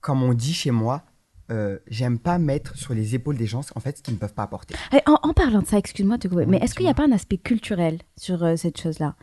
[0.02, 1.04] comme on dit chez moi,
[1.52, 4.34] euh, j'aime pas mettre sur les épaules des gens en fait ce qu'ils ne peuvent
[4.34, 4.76] pas apporter.
[4.92, 6.94] Eh, En, en parlant de ça, excuse-moi, de te couper, mais est-ce qu'il n'y a
[6.94, 9.16] pas un aspect culturel sur euh, cette chose-là?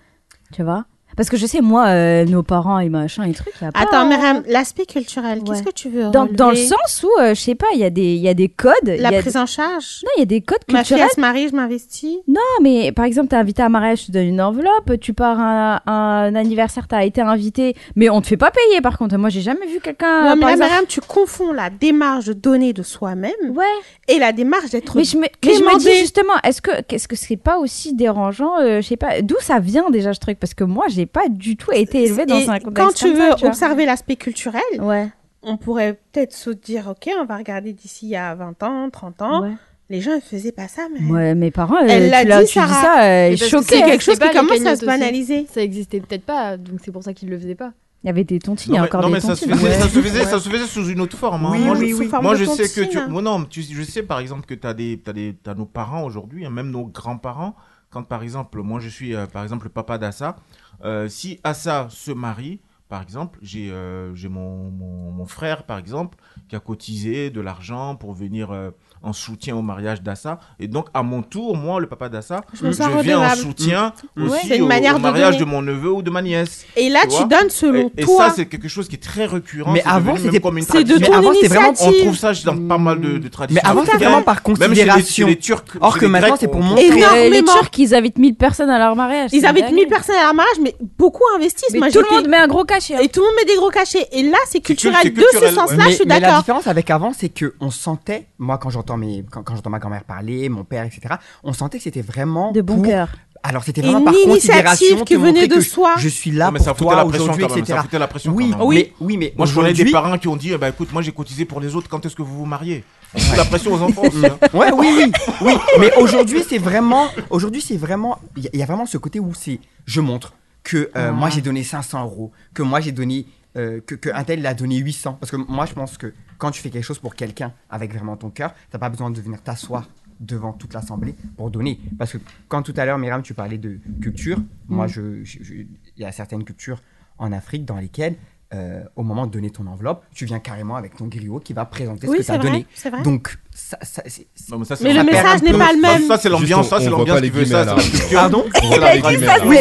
[0.52, 0.86] Tu vois?
[1.16, 3.80] Parce que je sais, moi, euh, nos parents et machin et trucs, y a pas...
[3.80, 5.44] Attends, Myriam, l'aspect culturel, Ouais.
[5.46, 7.84] qu'est-ce que tu veux dans, dans le sens où, euh, je sais pas, il y,
[7.84, 8.72] a des- y a des codes.
[8.84, 10.00] La y a prise en charge?
[10.04, 11.10] Non, il y a des codes Ma fille, culturels.
[11.14, 12.16] se marie, je m'investis.
[12.28, 14.98] Non, mais par exemple, t'es invité à un mariage, je te donne une enveloppe.
[15.00, 18.80] Tu pars à un, un anniversaire, t'as été invité, mais on te fait pas payer.
[18.80, 20.34] Par contre, moi, j'ai jamais vu quelqu'un.
[20.34, 23.64] Non, mais là, tu confonds la démarche de donner de soi-même Ouais.
[24.08, 27.08] et la démarche d'être Mais je me, mais je me dis justement, est-ce que qu'est-ce
[27.08, 30.38] que c'est pas aussi dérangeant euh, Je sais pas d'où ça vient déjà ce truc?
[30.40, 33.04] Parce que moi j'ai pas du tout été élevée dans Et un contexte quand tu
[33.04, 33.48] comme veux ça, tu vois.
[33.50, 35.08] observer l'aspect culturel, Ouais.
[35.42, 38.90] on pourrait peut-être se dire, OK, on va regarder d'ici il y a 20 ans,
[38.90, 39.42] 30 ans.
[39.42, 39.52] ouais.
[39.90, 42.54] Les gens ne faisaient pas ça, mais Ouais, mes parents, euh, Elle l'a dit, tu
[42.54, 42.74] Sarah.
[42.82, 43.64] ça, euh, choquée.
[43.68, 44.86] c'est quelque chose qui commence à se aussi.
[44.86, 45.46] banaliser.
[45.52, 47.72] Ça existait peut-être pas, donc c'est pour ça qu'ils le faisaient pas.
[48.02, 49.36] Il y avait des tontines, il y Non, a mais, encore non, des mais ça
[49.36, 49.58] se tontines.
[49.58, 50.02] faisait, ça se Ouais.
[50.02, 51.44] faisait, ça se faisait sous une autre forme.
[51.46, 51.50] hein.
[51.52, 52.10] Oui, moi, oui, je, oui.
[52.22, 52.98] Moi, je sais que tu.
[53.10, 55.66] moi, non, tu- je sais par exemple que tu as des, t'as des, t'as nos
[55.66, 57.54] parents aujourd'hui, hein, même nos grands-parents.
[57.90, 60.36] Quand par exemple, moi je suis euh, par exemple le papa d'Assa,
[60.84, 66.18] euh, si Assa se marie, par exemple, j'ai euh, mon, mon frère par exemple
[66.48, 68.70] qui a cotisé de l'argent pour venir euh,
[69.04, 70.40] en soutien au mariage d'Assa.
[70.58, 73.92] Et donc à mon tour, moi le papa d'Assa, Je me je viens en soutien
[74.16, 74.24] Ouais.
[74.28, 76.64] aussi au, manière au de mariage de mon neveu ou de ma nièce.
[76.76, 79.72] Et là, Tu donnes selon Et, et ça, c'est quelque chose qui est très récurrent.
[79.72, 80.98] Mais avant, même c'était- comme une tradition.
[81.00, 81.74] Mais ton avant, c'était vraiment-.
[81.80, 83.60] On trouve ça dans pas mal de, de traditions.
[83.64, 85.26] Mais avant, c'était vraiment par Même chez les, considération.
[85.26, 85.64] chez les Turcs.
[85.80, 86.86] Or que maintenant, c'est pour on- montrer.
[87.26, 87.44] Et les-.
[87.44, 89.30] Turcs, ils invitent 1000 personnes à leur mariage.
[89.32, 89.74] Ils invitent dingue.
[89.74, 91.72] 1000 personnes à leur mariage, mais beaucoup investissent.
[91.72, 91.78] Tout
[92.10, 92.94] le monde met un gros cachet.
[92.96, 93.00] hein.
[93.02, 94.06] Et tout le monde met des gros cachets.
[94.12, 95.12] Et là, c'est culturel.
[95.12, 96.38] De ce sens-là, je suis mais la d'accord.
[96.40, 99.78] différence avec avant, c'est que on sentait, moi quand j'entends mes, quand, quand j'entends ma
[99.78, 103.08] grand-mère parler, mon père, etc., on sentait que c'était vraiment De bon pour- cœur.
[103.46, 105.94] Alors c'était vraiment une par considération qui venait de que soi.
[105.98, 107.76] Je suis là Non, mais ça pour foutait toi la pression aujourd'hui, etc.
[107.76, 108.68] Ça foutait la pression oui, quand même.
[108.70, 111.02] mais oui, mais Moi, je connais des parents qui ont dit, eh ben, écoute, moi,
[111.02, 111.86] j'ai cotisé pour les autres.
[111.90, 112.84] Quand est-ce que vous vous mariez?
[113.14, 114.24] On fout la pression aux enfants aussi.
[114.24, 114.38] hein.
[114.54, 115.52] Ouais, oui, oui, oui.
[115.78, 118.96] Mais aujourd'hui, c'est vraiment, aujourd'hui, c'est vraiment, il y, a- il y a vraiment ce
[118.96, 122.92] côté où c'est, je montre que euh, moi j'ai donné 500 euros, que moi j'ai
[122.92, 125.18] donné, euh, que, que un tel il a donné 800.
[125.20, 128.16] Parce que moi, je pense que quand tu fais quelque chose pour quelqu'un avec vraiment
[128.16, 129.88] ton cœur, t'as pas besoin de venir t'asseoir
[130.20, 131.78] devant toute l'Assemblée pour donner.
[131.98, 134.38] Parce que quand tout à l'heure, Myriam, tu parlais de culture,
[134.68, 134.88] moi, Mm.
[134.88, 136.80] je- je- je- il y a certaines cultures
[137.18, 138.16] en Afrique dans lesquelles,
[138.52, 141.64] euh, au moment de donner ton enveloppe, tu viens carrément avec ton griot qui va
[141.64, 142.66] présenter Oui, ce que tu as c'est vrai, donné.
[142.74, 143.02] c'est vrai.
[143.02, 146.06] Donc, ça, ça, c'est- Non, mais ça, le message n'est pas le même.
[146.06, 147.76] Ça, c'est l'ambiance, ça, c'est l'ambiance qui veut ça.
[148.12, 148.78] Pardon c'est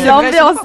[0.06, 0.58] l'ambiance.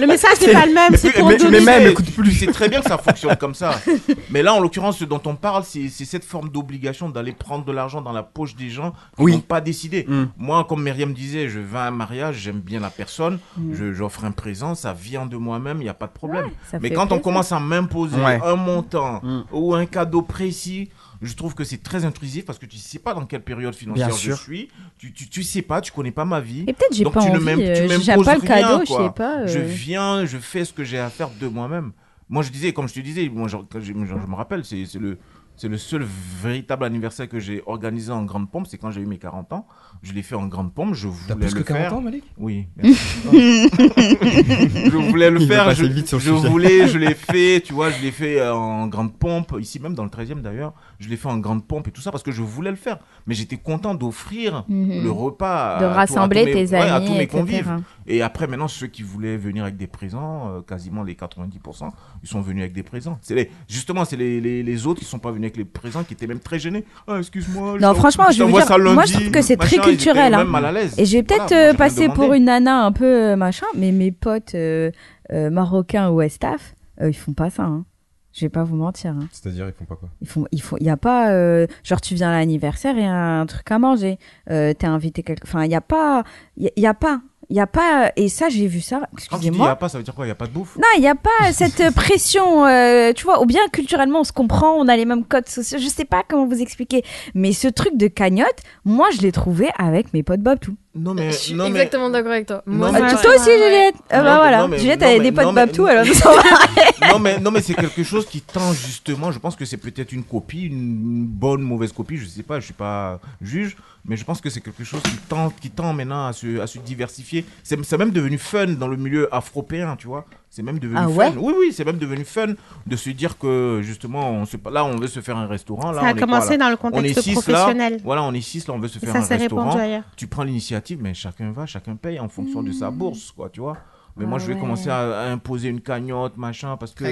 [0.00, 1.60] Le message n'est pas le même, c'est pour mais- donner.
[1.60, 2.32] mais même, écoute plus.
[2.32, 3.74] C'est très bien que ça fonctionne comme ça.
[4.30, 7.72] Mais là, en l'occurrence, ce dont on parle, c'est cette forme d'obligation d'aller prendre de
[7.72, 9.32] l'argent dans la poche des gens qui Oui.
[9.32, 10.04] n'ont pas décidé.
[10.08, 10.24] Mm.
[10.36, 13.74] Moi, comme Myriam disait, je vais à un mariage, j'aime bien la personne, Mm.
[13.74, 16.46] je- j'offre un présent, ça vient de moi-même, il n'y a pas de problème.
[16.80, 18.40] Mais quand on commence à m'imposer Ouais.
[18.44, 19.44] un montant Mm.
[19.52, 20.90] ou un cadeau précis,
[21.22, 23.74] je trouve que c'est très intrusif parce que tu ne sais pas dans quelle période
[23.74, 24.36] financière Bien je sûr.
[24.38, 26.64] suis, tu, tu, tu sais pas, tu connais pas ma vie.
[26.66, 27.44] Et peut-être j'ai pas tu ne envie.
[27.44, 29.46] m'im- tu euh, J'aime pas le rien, cadeau, je sais pas.
[29.46, 31.92] Je euh, viens, je fais ce que j'ai à faire de moi-même.
[32.28, 34.86] Moi, je disais, comme je te disais, moi, je, j'ai- je, je me rappelle, c'est
[34.86, 35.18] c'est le,
[35.56, 36.02] c'est le seul
[36.42, 39.66] véritable anniversaire que j'ai organisé en grande pompe, c'est quand j'ai eu mes 40 ans.
[40.06, 41.94] Je l'ai fait en grande pompe, je T'as voulais plus le que 40 faire.
[41.96, 42.66] ans, Malik Oui.
[42.76, 43.00] merci.
[43.32, 46.48] je voulais le Il veut faire, passer je, vite sur le je sujet.
[46.48, 49.94] voulais, je l'ai fait, tu vois, je l'ai fait euh, en grande pompe, ici même
[49.94, 52.32] dans le 13e d'ailleurs, je l'ai fait en grande pompe et tout ça parce que
[52.32, 52.98] je voulais le faire.
[53.26, 55.02] Mais j'étais content d'offrir Mhm.
[55.02, 57.38] le repas à, de à tous- rassembler mes- tes ouais, amis, à tous mes etc.
[57.38, 57.76] convives.
[58.06, 61.88] Et après, maintenant, ceux qui voulaient venir avec des présents, euh, quasiment les 90%,
[62.22, 63.18] ils sont venus avec des présents.
[63.22, 66.04] C'est les, justement, c'est les, les, les autres qui sont pas venus avec les présents,
[66.04, 66.84] qui étaient même très gênés.
[67.08, 67.76] Ah, excuse-moi.
[67.76, 69.40] je Non, t'en- franchement, je vais vous t'envoie dire, ça moi lundi, je trouve que
[69.42, 70.34] c'est très machin, culturel.
[70.34, 70.44] hein.
[70.44, 70.82] mal à.
[70.98, 73.92] Et je vais peut-être Voilà, euh, passer pour une nana un peu euh, machin, mais
[73.92, 74.90] mes potes euh,
[75.32, 77.62] euh, marocains ou Estaf, euh, ils font pas ça.
[77.64, 77.84] Hein.
[78.32, 79.12] Je vais pas vous mentir.
[79.12, 79.28] Hein.
[79.30, 80.08] C'est-à-dire, ils font pas quoi?
[80.20, 83.04] Ils font, ils font, il y a pas, euh, genre tu viens à l'anniversaire et
[83.06, 84.18] un truc à manger.
[84.50, 86.24] Euh, T'es invité quelque, enfin il y a pas,
[86.56, 87.20] il y, il y a pas,
[87.54, 88.10] il y a pas.
[88.16, 88.96] Et ça j'ai vu ça.
[88.96, 89.76] Dis il n'y a Excusez-moi.
[89.76, 91.14] pas, ça veut dire quoi Il n'y a pas de bouffe Non, il n'y a
[91.14, 94.96] pas cette euh, pression, euh, tu vois, ou bien culturellement on se comprend, on a
[94.96, 97.04] les mêmes codes sociaux, je sais pas comment vous expliquer.
[97.34, 100.74] Mais ce truc de cagnotte, moi je l'ai trouvé avec mes potes Babtou.
[100.96, 101.32] Non, mais.
[101.32, 102.62] Je suis non, mais- exactement d'accord avec toi.
[102.66, 105.06] Moi, mais- c'est Ah, toi aussi Juliette Ah Non, bah voilà, non, mais- Juliette non,
[105.08, 106.32] elle a des potes non, mais- Babtou, alors nous sommes
[107.10, 109.32] non, mais, non, mais c'est quelque chose qui tend justement.
[109.32, 112.16] Je pense que c'est peut-être une copie, une bonne, mauvaise copie.
[112.16, 115.16] Je sais pas, je suis pas juge, mais je pense que c'est quelque chose qui
[115.28, 117.44] tend, qui tend maintenant à se, à se diversifier.
[117.64, 120.24] C'est c'est même devenu fun dans le milieu afropéen, tu vois.
[120.54, 121.32] C'est même devenu Ah fun.
[121.36, 122.54] oui, oui, c'est même devenu fun
[122.86, 125.90] de se dire que justement, on se, là, on veut se faire un restaurant.
[125.90, 127.94] Là, Ça a on est quoi, commencé dans le on est contexte six professionnel.
[127.94, 127.98] là.
[128.04, 129.76] Voilà, on est six là, on veut se faire ça un restaurant.
[129.76, 130.04] ailleurs.
[130.14, 133.58] Tu prends l'initiative, mais chacun va, chacun paye en fonction de sa bourse, quoi, tu
[133.58, 133.76] vois.
[134.16, 134.60] Mais moi, Ah je vais ouais.
[134.60, 137.04] commencer à, à imposer une cagnotte, machin, parce que.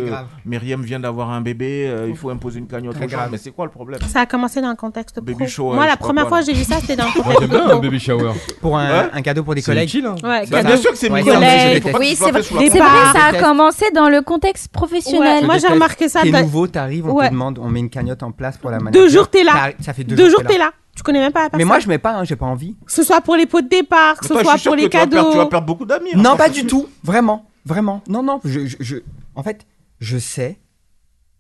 [0.46, 3.16] Myriam vient d'avoir un bébé, euh, il faut imposer une cagnotte Très aux gens.
[3.16, 3.28] grave.
[3.32, 3.98] Mais c'est quoi le problème?
[4.06, 5.24] Ça a commencé dans le contexte pro.
[5.34, 6.46] Baby shower, Moi, la première fois là.
[6.46, 7.80] j'ai vu ça, c'était dans le contexte un pro.
[7.80, 8.32] baby shower.
[8.60, 9.10] Pour un, Ouais.
[9.12, 9.88] un cadeau pour des C'est collègues.
[9.88, 10.14] utile, hein.
[10.22, 12.42] Ouais, Bah, bien sûr que c'est Ouais, pas que Oui, c'est fait vrai,
[12.78, 15.44] vrai, ça a commencé dans le contexte professionnel.
[15.44, 16.22] Moi j'ai remarqué ça.
[16.22, 18.84] T'es nouveau, t'arrives, on te demande, on met une cagnotte en place pour la Deux
[18.84, 19.08] manager.
[19.08, 19.70] jours, t'es là.
[19.80, 20.70] Ça fait deux, Deux jours, t'es là.
[20.96, 21.59] Tu connais même pas la personne.
[21.59, 22.76] Mais moi, je mets pas, hein, j'ai pas envie.
[22.85, 25.31] Que ce soit pour les pots de départ, que ce soit pour les cadeaux.
[25.33, 26.11] Tu vas perdre beaucoup d'amis.
[26.14, 26.88] hein, Non, pas du tout.
[27.02, 27.46] Vraiment.
[27.64, 28.02] Vraiment.
[28.09, 28.40] Non, non.
[28.44, 28.96] Je, je, je-
[29.35, 29.66] En fait,
[30.00, 30.59] je sais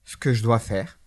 [0.04, 0.98] ce que je dois faire,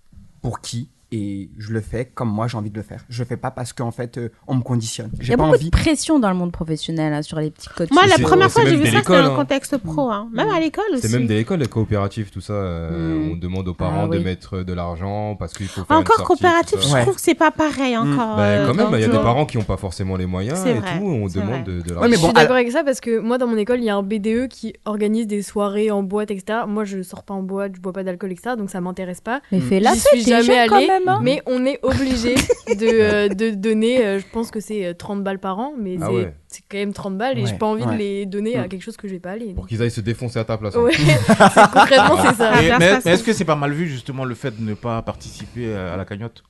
[0.41, 3.03] pour qui, et je le fais comme moi j'ai envie de le faire.
[3.09, 5.09] Je le fais pas parce qu'en fait, euh, on me conditionne.
[5.15, 5.65] Il y J'ai a pas beaucoup envie.
[5.65, 7.89] de pression dans le monde professionnel hein, sur les petits codes.
[7.91, 9.35] Moi, la première fois que j'ai vu ça, c'était dans le hein.
[9.35, 10.09] contexte pro.
[10.11, 10.29] hein.
[10.33, 11.07] Même à l'école aussi.
[11.07, 12.53] C'est même des écoles, les coopératives, tout ça.
[12.53, 12.85] euh,
[13.25, 13.31] Mm.
[13.31, 14.19] On demande aux parents Ah oui.
[14.19, 16.93] de mettre de l'argent parce qu'il faut faire Encore une sortie, coopératif, je.
[16.93, 17.01] Ouais.
[17.03, 18.35] trouve que c'est pas pareil encore.
[18.37, 20.59] Bah, euh, quand même, il y a des parents qui n'ont pas forcément les moyens
[20.63, 21.05] C'est et vrai, tout.
[21.05, 22.09] On demande de, Ouais, l'argent.
[22.11, 24.03] je suis d'accord avec ça parce que moi dans mon école il y a un
[24.03, 26.59] BDE qui organise des soirées en boîte etc.
[26.67, 28.55] Moi je sors pas en boîte, je bois pas d'alcool etc.
[28.57, 29.41] Donc ça m'intéresse pas.
[29.51, 30.69] Mais fais la J'y fête, jamais allée,
[31.05, 31.15] même.
[31.15, 31.19] hein.
[31.23, 32.35] mais on est obligé
[32.67, 35.97] de, euh, de donner, euh, je pense que c'est euh, 30 balles par an, mais
[36.01, 36.33] Ah c'est ouais.
[36.47, 37.93] c'est quand même 30 balles et j'ai pas envie ouais.
[37.93, 38.69] de les donner à Mm.
[38.69, 39.53] quelque chose que je vais pas aller.
[39.53, 40.75] Pour qu'ils aillent se défoncer à ta place.
[40.75, 40.81] hein.
[40.81, 42.61] Ouais, c'est- concrètement c'est ça.
[42.63, 44.73] Et- mais ça, mais est-ce que c'est pas mal vu justement le fait de ne
[44.73, 46.43] pas participer à la cagnotte?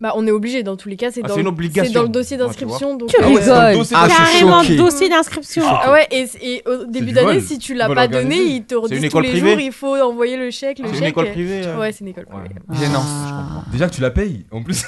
[0.00, 2.42] Bah on est obligé dans tous les cas, c'est Ah, dans, le- dans dossier tu
[2.42, 2.96] d'inscription.
[2.96, 3.42] donc, Tu euh, rigoles.
[3.46, 5.62] Ah, je suis Carrément, dossier d'inscription.
[5.66, 9.10] Ah ouais, et, et au début d'année, si tu l'as pas donné, ils te redisent
[9.10, 11.00] tous les privée jours, il faut envoyer le chèque, le C'est chèque.
[11.02, 12.48] une école privée euh Ouais, c'est une école privée.
[12.68, 12.76] Ouais.
[12.78, 13.02] Gênant.
[13.04, 13.62] Ah.
[13.70, 14.84] Déjà que tu la payes, en plus.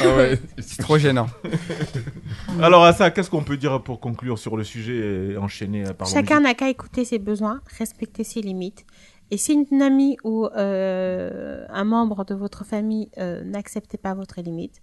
[0.00, 0.38] ah ouais.
[0.60, 1.26] C'est trop gênant.
[2.62, 5.92] Alors, à ça, qu'est-ce qu'on peut dire pour conclure sur le sujet et enchaîner euh,
[5.92, 8.84] par Chacun n'a qu'à écouter ses besoins, respecter ses limites.
[9.32, 14.42] Et si une amie ou euh, un membre de votre famille euh, n'accepte pas votre
[14.42, 14.82] limite,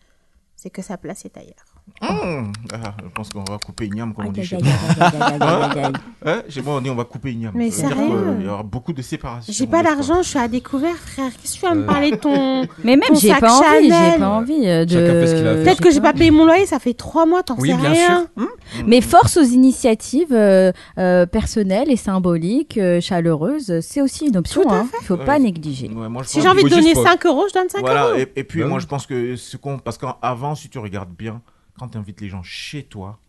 [0.56, 1.69] c'est que sa place est ailleurs.
[2.02, 2.52] Mmh.
[2.74, 4.66] Ah, je pense qu'on va couper Ignam, comme on dit chez nous.
[5.00, 5.92] aïe.
[6.26, 7.52] Hein Chez moi, on dit on va couper Ignam.
[7.56, 9.52] Mais Ça sérieux qu'il y aura beaucoup de séparation.
[9.56, 11.32] J'ai pas d'argent, je suis à découvert, frère.
[11.42, 11.86] Qu'est-ce que tu vas me Euh.
[11.86, 12.62] parler de ton.
[12.84, 15.64] Mais même, j'ai pas envie, j'ai pas envie euh, de.
[15.64, 17.90] Peut-être que j'ai pas payé mon loyer, ça fait trois mois, t'en Oui, sais bien
[17.92, 18.28] rien.
[18.38, 18.48] sûr.
[18.86, 24.68] Mais force aux initiatives euh, euh, personnelles et symboliques, euh, chaleureuses, c'est aussi une option.
[24.70, 24.88] À hein.
[25.02, 25.26] Il faut Ouais.
[25.26, 25.90] pas négliger.
[25.90, 28.08] Ouais, moi, je Si j'ai envie de donner pas- 5 euros, je donne 5 Voilà,
[28.10, 28.16] euros.
[28.18, 28.82] et, et puis moi oui.
[28.82, 29.80] je pense que ce qu'on.
[29.80, 31.42] Parce qu'avant, si tu regardes bien,
[31.80, 33.20] quand tu invites les gens chez toi,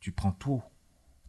[0.00, 0.62] tu prends tout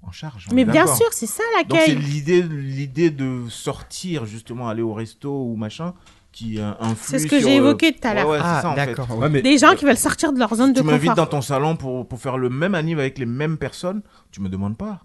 [0.04, 0.48] en charge.
[0.54, 1.96] Mais bien sûr, c'est ça Donc c'est l'accueil.
[2.04, 5.94] l'idée, l'idée de sortir justement, aller au resto ou machin,
[6.32, 8.26] qui euh, influe C'est ce que sur, j'ai euh, évoqué tout à l'heure.
[8.28, 8.86] Ouais, ouais, c'est Ah, ça, en fait.
[8.88, 9.18] d'accord.
[9.18, 11.16] Ouais, mais Des gens qui veulent sortir de leur zone de Tu m'invites confort.
[11.26, 14.48] dans ton salon pour, pour faire le même anniv avec les mêmes personnes, tu me
[14.50, 15.04] demandes pas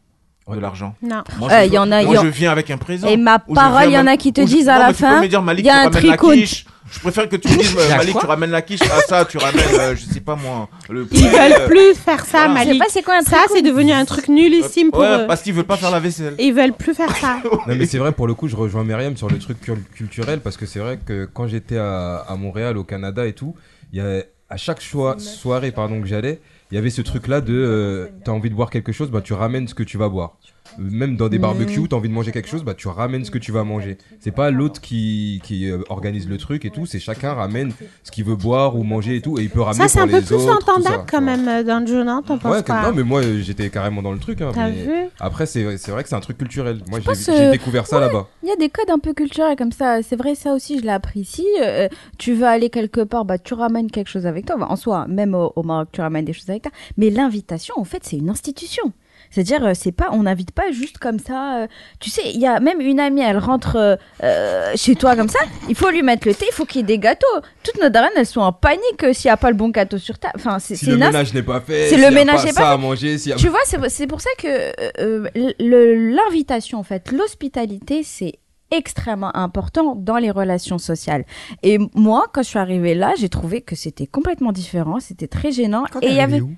[0.54, 0.94] de l'argent.
[1.02, 1.22] Non.
[1.38, 2.76] Moi, Euh, je, il y en a- moi, il y en- je viens avec un
[2.78, 3.08] présent.
[3.08, 5.20] Et ma parole, il y en a qui te je- disent à non, la fin,
[5.20, 6.32] me dire, Malik, il y a tu un ramènes la tricot.
[6.32, 6.66] quiche.
[6.88, 8.80] Je préfère que tu me dises, euh, Malik, tu ramènes la quiche.
[8.82, 11.94] À ça, tu ramènes, euh, je sais pas moi, le Ils poulet, veulent euh, plus
[11.94, 12.54] faire ça, voilà.
[12.54, 12.82] Je sais Malik.
[12.82, 15.26] pas c'est quoi un Ça, c'est devenu un truc nullissime pour Ouais, eux.
[15.26, 16.34] parce qu'ils veulent pas faire la vaisselle.
[16.38, 17.38] Ils veulent plus faire ça.
[17.66, 20.38] Non mais c'est vrai pour le coup je rejoins Myriam sur le truc cul- culturel
[20.40, 23.56] parce que c'est vrai que quand j'étais à, à Montréal au Canada et tout,
[23.92, 27.28] il y a à chaque choi- soirée pardon que j'allais, il y avait ce truc
[27.28, 29.98] là de euh, t'as envie de boire quelque chose, bah tu ramènes ce que tu
[29.98, 30.36] vas boire.
[30.78, 33.38] Même dans des barbecues, t'as envie de manger quelque chose, bah tu ramènes ce que
[33.38, 33.98] tu vas manger.
[34.20, 38.10] C'est pas l'autre qui, qui euh, organise le truc et tout, c'est chacun ramène ce
[38.10, 40.20] qu'il veut boire ou manger et tout et il peut ramener Ça, c'est un peu
[40.22, 43.22] plus entendable quand même euh, dans le jeu, non T'en penses pas non mais moi
[43.22, 44.40] euh, j'étais carrément dans le truc.
[44.40, 46.80] hein, T'as mais vu Après c'est c'est vrai que c'est un truc culturel.
[46.88, 48.28] Moi j'ai pense, j'ai euh, découvert ça là-bas.
[48.42, 50.02] Il y a des codes un peu culturels comme ça.
[50.02, 51.44] C'est vrai, ça aussi, je l'ai appris ici.
[51.62, 54.56] Euh, tu veux aller quelque part, bah, tu ramènes quelque chose avec toi.
[54.56, 56.72] Bah, en soi, même au, au Maroc, tu ramènes des choses avec toi.
[56.96, 58.92] Mais l'invitation, en fait, c'est une institution.
[59.36, 61.58] C'est-à-dire, euh, c'est pas, on n'invite pas juste comme ça.
[61.58, 61.66] euh,
[62.00, 65.28] tu sais, il y a même une amie, elle rentre euh, euh, chez toi comme
[65.28, 65.38] ça.
[65.68, 67.26] Il faut lui mettre le thé, il faut qu'il y ait des gâteaux.
[67.62, 69.98] Toutes nos darènes, elles sont en panique euh, s'il n'y a pas le bon gâteau
[69.98, 70.34] sur table.
[70.36, 72.36] Enfin, c'est Si c'est le ménage n'est pas fait, Si s'il le y a ménage
[72.36, 74.30] pas n'est ça pas à manger, s'il y a- tu vois, c'est c'est pour ça
[74.38, 75.28] que euh, euh,
[75.60, 78.38] le- l'invitation, en fait, l'hospitalité, c'est
[78.70, 81.24] extrêmement important dans les relations sociales.
[81.62, 85.52] Et moi, quand je suis arrivée là, j'ai trouvé que c'était complètement différent, c'était très
[85.52, 85.84] gênant.
[85.92, 86.50] Quand et il y avait où?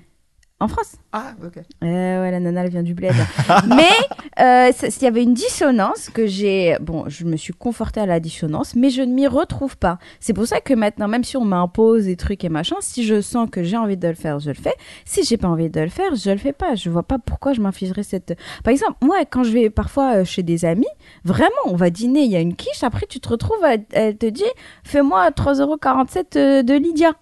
[0.59, 0.95] En France.
[1.13, 1.57] Ah, ok.
[1.83, 3.13] Euh, ouais, la nana, elle vient du bled.
[3.67, 3.89] mais
[4.39, 6.77] euh, il y avait une dissonance que j'ai.
[6.81, 9.99] Bon, je me suis confortée à la dissonance, mais je ne m'y retrouve pas.
[10.19, 13.21] C'est pour ça que maintenant, même si on m'impose des trucs et machin, si je
[13.21, 14.73] sens que j'ai envie de le faire, je le fais.
[15.05, 16.75] Si j'ai pas envie de le faire, je le fais pas.
[16.75, 18.37] Je vois pas pourquoi je m'infligerais cette.
[18.63, 20.87] Par exemple, moi, quand je vais parfois euh, chez des amis,
[21.23, 24.17] vraiment, on va dîner, il y a une quiche, après tu te retrouves, elle, elle
[24.17, 24.43] te dit,
[24.83, 27.13] fais-moi 3,47€ euh, de Lydia.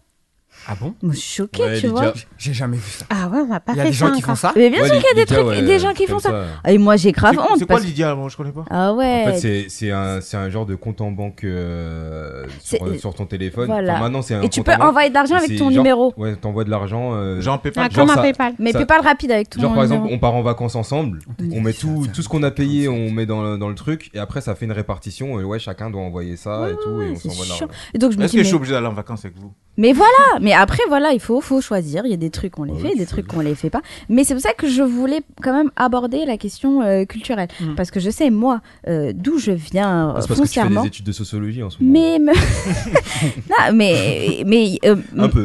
[0.69, 2.01] Ah bon Moi, je suis choquée, Ouais, tu Lydia.
[2.01, 2.13] vois.
[2.37, 3.05] J'ai jamais vu ça.
[3.09, 4.37] Ah ouais, on m'a pas Il y a fait des gens ça qui font encore.
[4.37, 6.19] ça Mais bien Ouais, sûr qu'il y a des trucs, ouais, des gens qui font
[6.19, 6.29] ça.
[6.63, 6.71] ça.
[6.71, 7.57] Et moi, j'ai grave honte.
[7.57, 8.65] C'est quoi parce- Lydia Moi, je connais pas.
[8.69, 9.23] Ah ouais.
[9.27, 13.13] En fait, c'est- c'est un, c'est un genre de compte en banque euh, sur, sur
[13.13, 13.67] ton téléphone.
[13.67, 13.93] Voilà.
[13.93, 16.13] Enfin, maintenant, c'est un Et tu peux en envoyer de l'argent avec ton genre- numéro.
[16.17, 17.13] Ouais, t'envoies de l'argent.
[17.13, 17.87] euh, Genre PayPal.
[17.89, 18.53] Ah, comme un ça- PayPal.
[18.59, 20.15] Mais Ça- PayPal rapide avec ton Genre par exemple, numéro.
[20.17, 21.19] on part en vacances ensemble,
[21.51, 23.09] on met ça, tout, ça tout ce fait qu'on a payé, 47.
[23.09, 25.59] on met dans, le- dans le truc, et après ça fait une répartition, et ouais,
[25.59, 27.67] chacun doit envoyer ça et tout, et on s'envoie de l'argent.
[27.93, 29.53] Et donc je me Est-ce que je suis obligé d'aller en vacances avec vous?
[29.77, 30.39] Mais voilà.
[30.41, 32.03] Mais après, voilà, il faut, faut choisir.
[32.05, 33.81] Il y a des trucs qu'on les Ouais, fait, des trucs qu'on les fait pas.
[34.09, 37.75] Mais c'est pour ça que je voulais quand même aborder la question euh, culturelle, Mm.
[37.75, 40.81] parce que je sais moi euh, d'où je viens Ah, parce que tu fais foncièrement.
[40.81, 41.93] des études de sociologie en ce moment.
[41.93, 42.33] Mais me-
[43.49, 44.95] non, mais mais euh,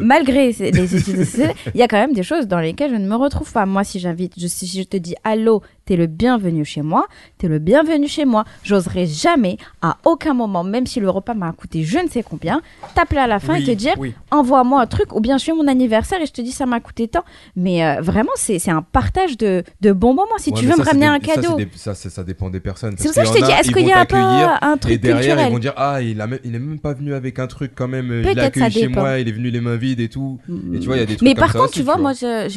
[0.02, 0.86] malgré les études, de
[1.24, 3.66] sociologie, il y a quand même des choses dans lesquelles je ne me retrouve pas.
[3.66, 7.48] Moi, si j'invite, je, si je te dis allô, t'es le bienvenu chez moi, t'es
[7.48, 8.44] le bienvenu chez moi.
[8.62, 12.62] J'oserais jamais, à aucun moment, même si le repas m'a coûté je ne sais combien,
[12.94, 14.14] t'appeler à la fin et te dire oui.
[14.30, 16.80] envoie-moi un truc ou bien je fais mon anniversaire et je te dis ça m'a
[16.80, 17.24] coûté tant.
[17.56, 20.38] Mais euh, vraiment, c'est un partage de, de bons moments.
[20.38, 21.56] Si Ouais, tu veux me ça, ramener des- un ça, cadeau.
[21.56, 22.94] des- Ça, ça dépend des personnes.
[22.96, 24.98] C'est pour ça que je te dis, est-ce qu'il y a pas un truc Et
[24.98, 27.38] derrière, culturel ils vont dire Ah, il, a même, il est même pas venu avec
[27.38, 29.76] un truc quand même, il Peut-être a accueilli chez moi, il est venu les mains
[29.76, 30.38] vides et tout.
[30.72, 32.24] Et tu vois, il y a des trucs Mais par contre, tu vois, moi, je,
[32.26, 32.48] euh,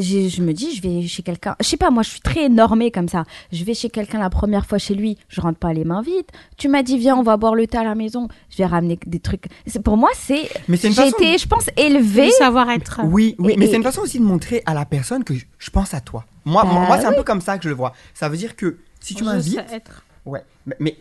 [0.00, 1.56] je me dis, je vais chez quelqu'un.
[1.60, 2.48] Je sais pas, moi, je suis très
[2.90, 3.24] comme ça.
[3.52, 6.26] Je vais chez quelqu'un la première fois chez lui, je rentre pas les mains vides.
[6.56, 8.28] Tu m'as dit, viens, on va boire le thé à la maison.
[8.50, 9.46] Je vais ramener des trucs.
[9.84, 10.48] Pour moi, c'est.
[10.68, 11.16] Mais c'est une façon.
[11.18, 12.26] été, je pense, élevée.
[12.26, 13.00] Du savoir-être.
[13.04, 15.34] Oui, oui, Et- mais et- c'est une façon aussi de montrer à la personne que
[15.34, 16.24] je, je pense à toi.
[16.44, 17.92] Moi, Bah moi, moi, c'est un peu comme ça que je le vois.
[18.12, 20.04] Ça veut dire que si tu m'invites, être.
[20.26, 20.96] ouais, mais, mais-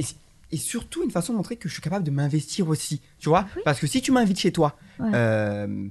[0.51, 3.45] et surtout une façon de montrer que je suis capable de m'investir aussi, tu vois?
[3.65, 5.09] Parce que si tu m'invites chez toi, Ouais.
[5.15, 5.87] euh,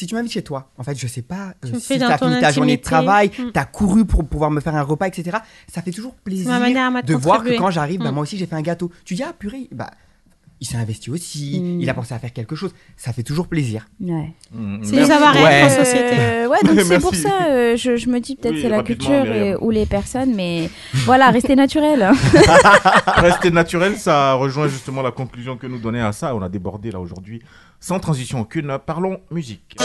[0.00, 2.18] si tu m'invites chez toi, en fait, je sais pas Tu euh, me si t'as
[2.18, 3.52] fini ta journée de travail, Mm.
[3.52, 5.38] t'as couru pour pouvoir me faire un repas, etc.
[5.72, 8.14] Ça fait toujours plaisir de voir que quand j'arrive, bah, Mm.
[8.14, 8.90] moi aussi j'ai fait un gâteau.
[9.04, 9.90] Tu dis ah purée, bah
[10.60, 11.80] il s'est investi aussi, Mm.
[11.80, 12.72] il a pensé à faire quelque chose.
[12.96, 13.86] Ça fait toujours plaisir.
[14.00, 14.32] Ouais.
[14.52, 15.08] Mm, C'est merci.
[15.08, 15.62] les avoir Ouais.
[15.64, 16.16] en société.
[16.18, 18.82] Euh, ouais, donc c'est pour ça, euh, je, je me dis peut-être Oui, c'est la
[18.82, 20.68] culture et- ou les personnes, mais
[21.06, 22.10] voilà, restez naturel.
[23.06, 26.34] Rester naturel, ça rejoint justement la conclusion que nous donnait à ça.
[26.34, 27.40] On a débordé là aujourd'hui.
[27.80, 29.76] Sans transition aucune, parlons musique.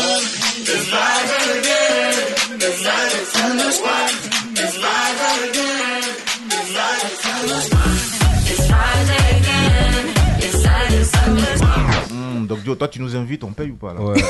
[12.65, 14.15] Dio, toi tu nous invites, on paye ou pas là Ouais.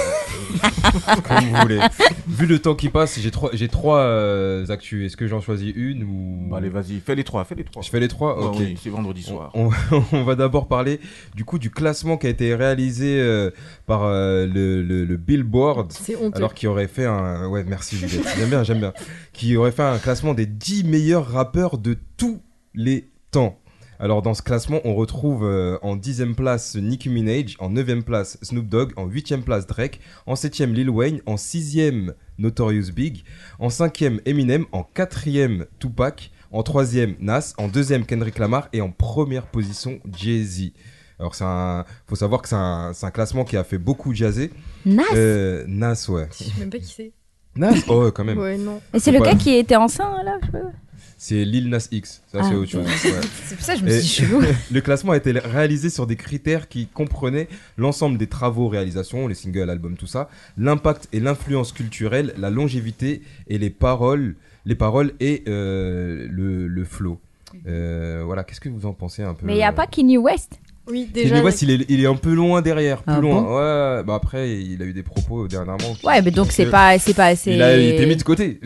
[1.28, 1.80] Comme vous voulez.
[2.28, 5.06] Vu le temps qui passe, j'ai trois, j'ai trois euh, actus.
[5.06, 6.48] Est-ce que j'en choisis une ou?
[6.50, 7.82] Bah, allez, vas-y, fais les trois, fais les trois.
[7.82, 8.38] Je fais les trois?
[8.40, 8.56] Ouais, Ok.
[8.60, 9.52] oui, c'est vendredi soir.
[9.54, 9.70] On,
[10.12, 11.00] on va d'abord parler
[11.36, 13.50] du coup du classement qui a été réalisé euh,
[13.86, 15.92] par euh, le, le- le Billboard.
[15.92, 16.38] C'est honteux.
[16.38, 18.94] Alors qui aurait fait un ouais merci Juliette j'aime bien j'aime bien
[19.34, 22.42] qui aurait fait un classement des 10 meilleurs rappeurs de tous
[22.74, 23.58] les temps.
[24.00, 28.38] Alors dans ce classement on retrouve euh, en 10e place Nicki Minaj, en 9e place
[28.42, 33.24] Snoop Dogg, en 8e place Drake, en 7e Lil Wayne, en 6e Notorious Big,
[33.60, 38.92] en 5e Eminem, en 4e Tupac, en 3e Nas, en 2e Kendrick Lamar et en
[38.92, 40.72] première position Jay-Z.
[41.18, 44.14] Alors c'est un faut savoir que c'est un, c'est un classement qui a fait beaucoup
[44.14, 44.52] jaser.
[44.86, 46.28] Nas Euh, Nas, ouais.
[46.38, 47.14] Je sais même pas qui c'est.
[47.56, 48.38] Nas Oh, ouais, quand même.
[48.46, 48.82] Ouais, non.
[48.94, 50.72] Et c'est le pas- gars qui était enceint là je sais pas.
[51.18, 52.22] C'est Lil Nas X.
[52.32, 52.86] Ça, Ah, c'est autre chose.
[53.06, 53.12] ouais.
[53.46, 54.42] C'est pour ça que je me suis dit chelou.
[54.72, 57.48] le classement a été réalisé sur des critères qui comprenaient
[57.78, 63.22] l'ensemble des travaux, réalisations, les singles, l'album, tout ça, l'impact et l'influence culturelle, la longévité
[63.48, 64.36] et les paroles,
[64.66, 67.20] les paroles et euh, le, le flow.
[67.68, 69.46] Euh, voilà, qu'est-ce que vous en pensez un peu?
[69.46, 70.60] Mais il n'y a euh, pas Kanye West?
[70.88, 71.42] Oui, Kanye déjà.
[71.44, 73.42] West, il est, il est un peu loin derrière, plus Ah loin.
[73.42, 73.56] bon?
[73.56, 75.96] Ouais, bah après, il a eu des propos dernièrement.
[75.96, 78.60] qui- Ouais, mais donc c'est pas c'est pas assez Il a été mis de côté.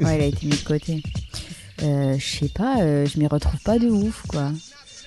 [0.00, 1.02] Ouais, il a été mis de côté.
[1.82, 4.50] Euh, je sais pas, euh, je m'y retrouve pas de ouf quoi.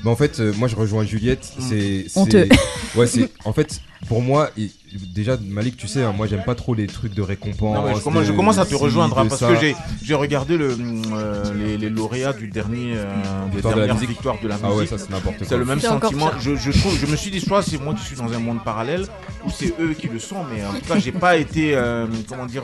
[0.03, 1.51] Bah en fait, euh, moi je rejoins Juliette.
[1.59, 2.47] C'est c'est- Honteux.
[2.95, 4.72] Ouais, c'est en fait pour moi et-
[5.13, 7.75] déjà Malik, tu sais, hein, moi j'aime pas trop les trucs de récompense.
[7.75, 9.47] Non, je, commence, je de commence à te rejoindre hein, parce ça.
[9.47, 10.75] que j'ai j'ai regardé le,
[11.13, 13.05] euh, les, les lauréats du dernier euh,
[13.47, 14.09] des Victoire de la dernières musique.
[14.09, 14.69] victoires de la musique.
[14.71, 15.47] Ah ouais, ça c'est n'importe quoi.
[15.47, 16.31] C'est le même sentiment.
[16.39, 18.63] Je, je trouve, je me suis dit soit c'est moi qui suis dans un monde
[18.63, 19.05] parallèle
[19.45, 22.45] ou c'est eux qui le sont, mais en tout cas j'ai pas été euh, comment
[22.45, 22.63] dire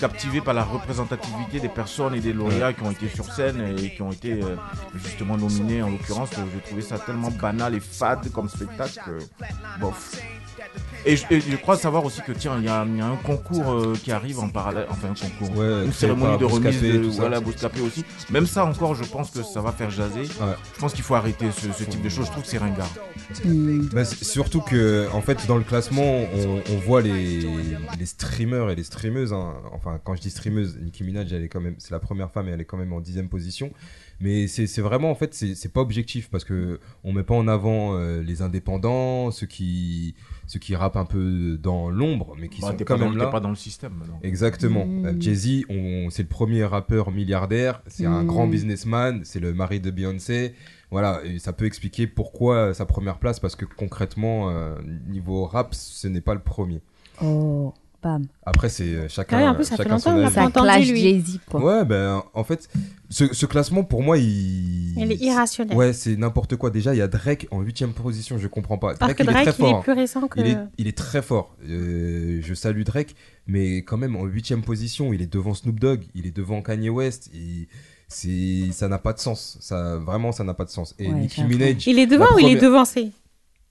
[0.00, 3.94] captivé par la représentativité des personnes et des lauréats qui ont été sur scène et
[3.94, 4.56] qui ont été euh,
[4.94, 5.82] justement nominés.
[5.82, 9.00] En l'occurrence, j'ai trouvé ça tellement banal et fade comme spectacle.
[9.04, 10.16] que, bof.
[11.06, 13.06] Et je, et je crois savoir aussi que tiens, il y, a il y a
[13.06, 16.76] un concours euh, qui arrive en parallèle, enfin un concours, Ouais, une cérémonie de remise
[16.80, 17.20] Bouscapé, de tout ça.
[17.20, 18.04] voilà Bouscapé aussi.
[18.30, 20.20] Même ça encore, je pense que ça va faire jaser.
[20.22, 20.54] Ouais.
[20.74, 22.26] Je pense qu'il faut arrêter ce, ce type de choses.
[22.26, 22.90] Je trouve que c'est ringard.
[23.92, 27.40] Bah, surtout que en fait dans le classement on, on voit les,
[27.98, 29.54] les streamers et les streameuses hein.
[29.72, 32.48] enfin quand je dis streameuse Nicki Minaj elle est quand même c'est la première femme
[32.48, 33.70] et elle est quand même en dixième position
[34.20, 37.48] mais c'est vraiment en fait c'est c'est pas objectif parce que on met pas en
[37.48, 40.14] avant euh, les indépendants ceux qui
[40.46, 43.18] ceux qui rappent un peu dans l'ombre mais qui Bah, sont quand pas, dans- même
[43.18, 43.92] là pas dans le système.
[44.06, 44.18] non.
[44.22, 44.86] Exactement.
[44.86, 45.06] Mm.
[45.06, 45.64] Euh, Jay-Z,
[46.10, 48.26] c'est le premier rappeur milliardaire, c'est un Mm.
[48.26, 50.54] grand businessman, c'est le mari de Beyoncé.
[50.90, 54.76] Voilà, et ça peut expliquer pourquoi sa première place, parce que concrètement, euh,
[55.08, 56.80] niveau rap, ce n'est pas le premier.
[57.22, 57.72] Oh,
[58.04, 58.26] bam.
[58.46, 60.88] Après, c'est euh, chacun, oui, en plus, ça fait chacun son longtemps, Ça entendu, clash
[60.90, 61.00] lui.
[61.00, 61.60] Jay-Z quoi.
[61.64, 62.68] Ouais, ben en fait,
[63.10, 64.96] ce, ce classement pour moi, il.
[64.98, 65.76] Il est irrationnel.
[65.76, 66.70] Ouais, c'est n'importe quoi.
[66.70, 68.94] Déjà, il y a Drake en huitième position, je comprends pas.
[68.94, 69.80] Drake, que il est Drake, très il fort.
[69.80, 70.40] est plus récent que.
[70.40, 71.56] Il est, il est très fort.
[71.68, 73.14] Euh, je salue Drake,
[73.46, 76.90] mais quand même en huitième position, il est devant Snoop Dogg, il est devant Kanye
[76.90, 77.30] West.
[78.08, 79.56] C'est, ça n'a pas de sens.
[79.60, 80.94] Ça, vraiment, ça n'a pas de sens.
[80.98, 81.42] Et Ouais, Nicki.
[81.42, 83.10] Minaj, Il est devant ou il est devancé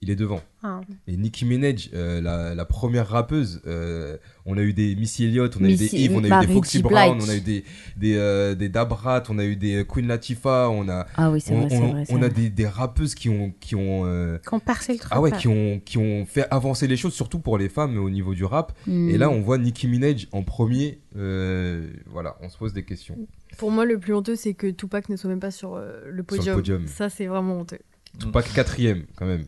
[0.04, 0.40] il est devant.
[0.62, 0.80] Ah.
[1.08, 5.56] Et Nicki Minaj, euh, la, la première rappeuse, euh, on a eu des Missy Elliott,
[5.60, 6.82] on a eu des Eve, on a eu des Foxy.
[6.82, 7.64] Brown, on a eu des
[7.96, 11.60] des euh, des Dabrat, on a eu des Queen Latifah, on a Ah oui, on,
[11.60, 12.04] vrai, c'est on- vrai.
[12.06, 15.10] c'est on a des, des rappeuses qui ont qui ont euh, Qu'on percé le truc.
[15.14, 18.10] ah ouais, qui ont, qui ont fait avancer les choses, surtout pour les femmes au
[18.10, 18.72] niveau du rap.
[18.86, 19.08] Hmm.
[19.08, 20.98] Et là, on voit Nicki Minaj en premier.
[21.16, 23.16] euh, voilà, on se pose des questions.
[23.58, 26.16] Pour moi, le plus honteux, c'est que Tupac ne soit même pas sur euh, le
[26.22, 26.56] Sur podium.
[26.56, 26.86] le podium.
[26.88, 27.78] Ça, c'est vraiment honteux.
[28.18, 29.44] Tupac quatrième, quand même.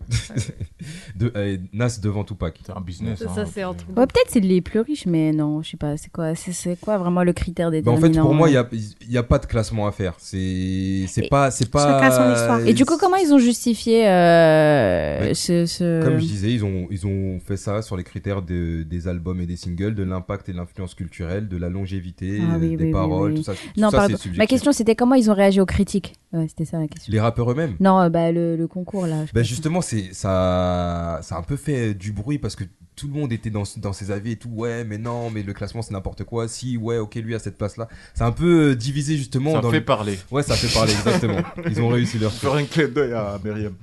[1.17, 2.59] de, euh, Nas devant Tupac.
[2.65, 3.19] C'est un business.
[3.21, 3.97] Ça, hein, c'est un puis, truc.
[3.99, 5.97] Ouais, peut-être c'est les plus riches, mais non, je sais pas.
[5.97, 8.65] C'est quoi, c'est, c'est quoi vraiment le critère Bah, en fait, pour moi, il euh
[8.73, 10.15] n'y a, y a pas de classement à faire.
[10.19, 11.51] C'est c'est pas.
[11.51, 12.61] c'est pas Chacun son histoire.
[12.67, 15.35] Et du coup, comment ils ont justifié euh, Ouais.
[15.35, 18.83] ce, ce- Comme je disais, ils ont, ils ont fait ça sur les critères de-
[18.83, 22.57] des albums et des singles, de l'impact et de l'influence culturelle, de la longévité, Ah
[22.61, 23.37] oui, des oui, paroles, oui.
[23.39, 23.53] tout ça.
[23.53, 24.17] tout Non, ça, pardon.
[24.17, 24.39] c'est subjectif.
[24.39, 26.15] Ma question, c'était comment ils ont réagi aux critiques?
[26.33, 27.13] Ouais, c'était ça la question.
[27.13, 27.77] Les rappeurs eux-mêmes?
[27.81, 29.25] Non, bah le, le concours là.
[29.35, 32.65] Bah justement, c'est ça, ça a un peu fait du bruit parce que
[32.97, 34.49] tout le monde était dans, dans ses avis et tout.
[34.49, 36.49] Ouais, mais non, mais le classement c'est n'importe quoi.
[36.49, 37.89] Si, ouais, ok, lui à cette place-là.
[38.15, 40.19] C'est un peu euh, divisé justement Ça dans fait le- parler.
[40.31, 41.41] Ouais, ça fait parler exactement.
[41.71, 43.75] Ils ont réussi leur Faire un clin d'œil à Myriam.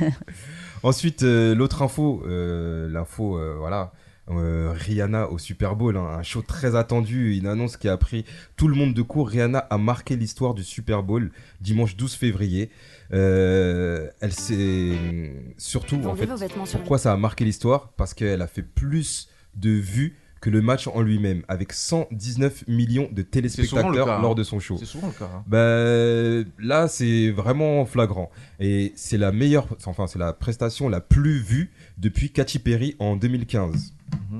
[0.82, 3.92] Ensuite, euh, l'autre info, euh, l'info, euh, voilà.
[4.30, 8.24] euh, Rihanna au Super Bowl, hein, un show très attendu, une annonce qui a pris
[8.56, 9.28] tout le monde de court.
[9.28, 11.30] Rihanna a marqué l'histoire du Super Bowl
[11.60, 12.70] dimanche 12 février.
[13.12, 16.28] Euh, elle s'est surtout en fait
[16.72, 17.88] pourquoi ça a marqué l'histoire?
[17.96, 23.08] Parce qu'elle a fait plus de vues que le match en lui-même, avec 119 millions
[23.10, 24.20] de téléspectateurs cas, hein.
[24.20, 24.76] lors de son show.
[24.78, 25.30] C'est souvent le cas.
[25.34, 25.42] hein.
[25.46, 28.30] Bah, là, c'est vraiment flagrant.
[28.60, 33.16] Et c'est la meilleure, enfin, c'est la prestation la plus vue depuis Katy Perry en
[33.16, 33.94] 2015.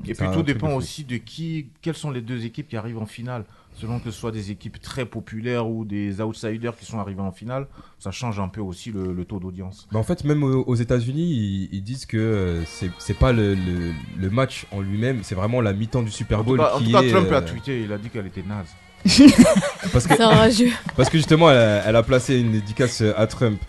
[0.07, 3.07] Et puis tout dépend aussi de qui, quelles sont les deux équipes qui arrivent en
[3.07, 3.45] finale.
[3.75, 7.31] Selon que ce soit des équipes très populaires ou des outsiders qui sont arrivés en
[7.31, 7.67] finale,
[7.99, 9.87] ça change un peu aussi le, le taux d'audience.
[9.91, 13.53] Bah, en fait, même aux États-Unis, ils, ils disent que euh, c'est c'est pas le,
[13.55, 16.77] le- le match en lui-même, c'est vraiment la mi-temps du Super En tout Bowl en
[16.79, 17.09] qui tout cas, est.
[17.11, 18.67] Trump euh, a tweeté, il a dit qu'elle était naze.
[19.93, 20.15] parce que.
[20.95, 23.59] Parce que justement, elle a, elle a placé une dédicace euh, à Trump.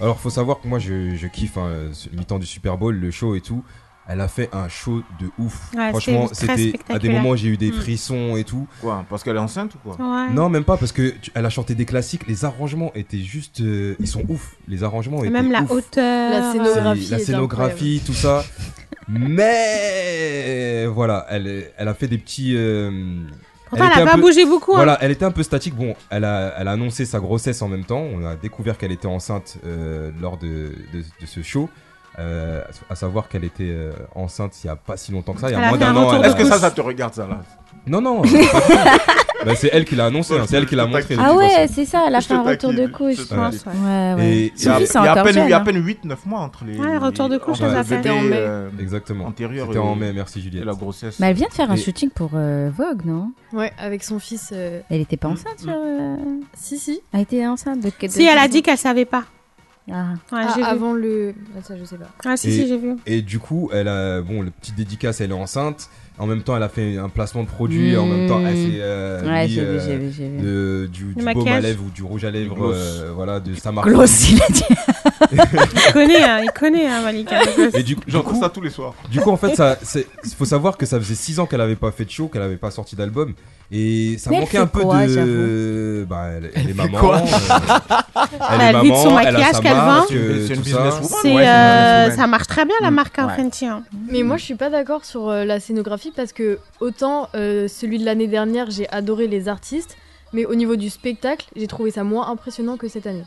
[0.00, 3.10] Alors, faut savoir que moi, je, je kiffe hein, ce mi-temps du Super Bowl, le
[3.10, 3.64] show et tout.
[4.08, 5.70] Elle a fait un show de ouf.
[5.76, 7.74] Ouais, Franchement, c'était à des moments j'ai eu des Mm.
[7.74, 8.68] frissons et tout.
[8.80, 10.32] Quoi Parce qu'elle est enceinte ou quoi Ouais.
[10.32, 12.26] Non, même pas parce que tu- elle a chanté des classiques.
[12.28, 14.54] Les arrangements étaient juste, euh, ils sont ouf.
[14.68, 15.70] Les arrangements Et étaient même la ouf.
[15.72, 16.30] hauteur.
[16.30, 17.08] La scénographie.
[17.10, 18.44] la scénographie, tout ça.
[19.08, 22.54] Mais voilà, elle, elle a fait des petits.
[22.56, 23.22] euh,
[23.68, 24.72] Pourtant, elle était a pas peu- bougé beaucoup.
[24.72, 24.76] hein.
[24.76, 25.74] Voilà, elle était un peu statique.
[25.74, 28.00] Bon, elle a, elle a annoncé sa grossesse en même temps.
[28.14, 31.68] On a découvert qu'elle était enceinte euh, lors de, de, de ce show.
[32.18, 35.50] Euh, à savoir qu'elle était euh, enceinte il y a pas si longtemps que ça.
[35.50, 36.22] Il y a moins d'un an.
[36.22, 37.40] Est-ce que ça, ça te regarde ça là
[37.86, 38.22] Non, non.
[38.22, 38.46] pas du tout.
[39.44, 40.36] Bah, c'est elle qui l'a annoncé.
[40.36, 41.14] hein, c'est elle qui l'a montré.
[41.14, 41.72] de Ah toute ouais, façon.
[41.76, 43.16] c'est ça, elle a Je fait un retour de taquine, couche.
[43.16, 43.62] je te pense.
[43.62, 43.84] taquine.
[43.84, 44.26] Ouais, ouais.
[44.28, 45.56] Et- Il y a, Sophie, c'est il y a à encore peine, il y a
[45.58, 45.64] à hein.
[45.64, 46.78] peine 8-9 mois entre les.
[46.78, 47.96] Ouais, retour de couche, entre ça le fait.
[47.98, 48.30] bébé, en mai.
[48.32, 49.26] euh, Exactement.
[49.26, 50.64] antérieur C'était et- en mai, merci et Juliette.
[50.64, 51.20] la grossesse.
[51.20, 53.30] Mais elle vient de faire un Et- shooting pour euh, Vogue, non?
[53.52, 54.50] Ouais, avec son fils.
[54.54, 55.68] euh, Elle était pas enceinte sur.
[55.70, 56.16] euh,
[56.54, 57.00] Si, si.
[57.12, 59.24] Elle était enceinte de Si, elle a dit qu'elle savait pas.
[59.90, 60.12] Ah.
[60.32, 60.66] Ouais, Ah, j'ai vu.
[60.66, 61.34] avant le.
[61.56, 62.08] Ah, ça, je sais pas.
[62.24, 62.96] Ah, si, Et- si, j'ai vu.
[63.06, 65.88] Et du coup, elle a bon le petit dédicace, elle est enceinte.
[66.18, 67.94] En même temps, elle a fait un placement de produit.
[67.96, 69.26] En même temps, elle s'est euh, Mmh.
[69.26, 70.38] Ouais, mis, j'ai vu, euh, j'ai vu, j'ai vu.
[70.38, 73.70] de- du, du baume à lèvres ou du rouge à lèvres, euh, voilà, de sa
[73.70, 73.86] marque.
[73.88, 74.62] Gloss, il a dit.
[75.32, 77.40] Il connaît, hein, il connaît, hein, Malika.
[77.74, 78.94] Et du, J'entends ça tous les soirs.
[79.10, 80.06] du coup, en fait, ça, c'est-
[80.36, 82.56] faut savoir que ça faisait 6 ans qu'elle avait pas fait de show, qu'elle avait
[82.56, 83.34] pas sorti d'album,
[83.72, 86.06] et ça Mais elle manquait fait un peu quoi, de.
[86.08, 86.98] Bah, elle, elle est maman.
[86.98, 87.20] quoi euh,
[88.52, 90.16] elle est Elle vit de son elle a maquillage sa qu'elle marque, vend.
[90.18, 90.78] euh, C'est une tout ça.
[90.82, 91.08] businesswoman.
[91.08, 92.16] C'est, Ouais, c'est une euh, businesswoman.
[92.16, 92.94] ça marche très bien la Mm.
[92.94, 93.66] marque hein, Ouais.
[93.66, 93.82] Hein.
[94.10, 97.98] Mais moi, je suis pas d'accord sur euh, la scénographie parce que autant euh, celui
[97.98, 99.96] de l'année dernière, j'ai adoré les artistes,
[100.32, 103.24] mais au niveau du spectacle, j'ai trouvé ça moins impressionnant que cette année.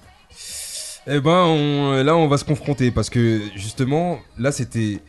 [1.10, 5.00] Eh ben, on- là, on va se confronter parce que justement, là, c'était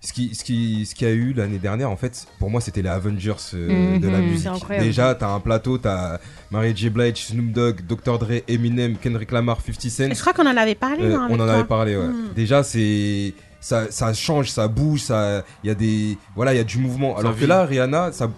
[0.00, 1.90] ce qui, ce qui, ce qu'il y a eu l'année dernière.
[1.90, 4.26] En fait, pour moi, c'était les Avengers euh, de la Mhm.
[4.30, 4.50] musique.
[4.78, 6.18] Déjà, t'as un plateau, t'as
[6.50, 6.90] Mary J.
[6.90, 8.18] Blige, Snoop Dogg, Dr.
[8.18, 10.14] Dre, Eminem, Kendrick Lamar, 50 Cent.
[10.14, 11.52] Je crois qu'on en avait parlé, Euh, non, on en toi.
[11.54, 12.06] avait parlé, ouais.
[12.06, 12.32] Mm.
[12.36, 16.60] Déjà, c'est ça, ça change, ça bouge, ça, il y a des, voilà, il y
[16.60, 17.14] a du mouvement.
[17.14, 17.46] Ça Alors que vit.
[17.46, 18.30] là, Rihanna, ça,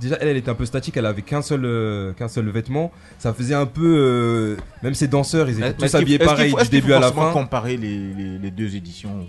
[0.00, 2.92] déjà, elle, elle était un peu statique, elle avait qu'un seul, euh, qu'un seul vêtement.
[3.18, 6.92] Ça faisait un peu, euh, même ses danseurs, ils étaient tous habillés pareil du début
[6.92, 7.32] à la fin.
[7.32, 9.26] comparer les, les, les deux éditions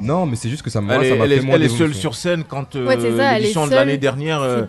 [0.00, 1.68] Non, mais c'est juste que ça m'a, Elle ça elle fait est- moins elle est
[1.68, 4.40] seule sur scène quand euh, Ouais, l'édition de l'année dernière.
[4.42, 4.64] euh,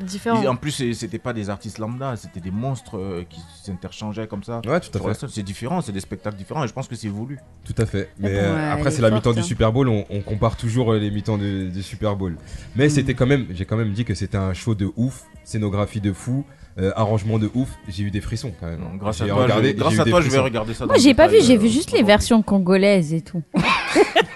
[0.48, 4.62] en plus, c'était pas des artistes lambda, c'était des monstres euh, qui s'interchangeaient comme ça.
[4.66, 5.28] Ouais, tout à fait.
[5.30, 7.40] C'est différent, c'est des spectacles différents et je pense que c'est voulu.
[7.66, 8.10] Tout à fait.
[8.20, 9.44] Mais bon, euh, ouais, après, c'est est la mi-temps du hein.
[9.44, 9.88] Super Bowl.
[9.90, 12.36] On, on compare toujours les mi-temps du, du Super Bowl.
[12.76, 16.02] Mais c'était quand même, j'ai quand même dit que c'était un show de ouf, scénographie
[16.02, 16.46] de fou,
[16.80, 17.70] euh, arrangement de ouf.
[17.88, 18.82] J'ai eu des frissons quand même.
[19.00, 20.86] Grâce à toi, regardé, je, grâce j'ai eu à des toi je vais regarder ça.
[20.86, 23.42] Moi, j'ai pas vu, détail, j'ai euh, vu juste les versions congolaises et tout.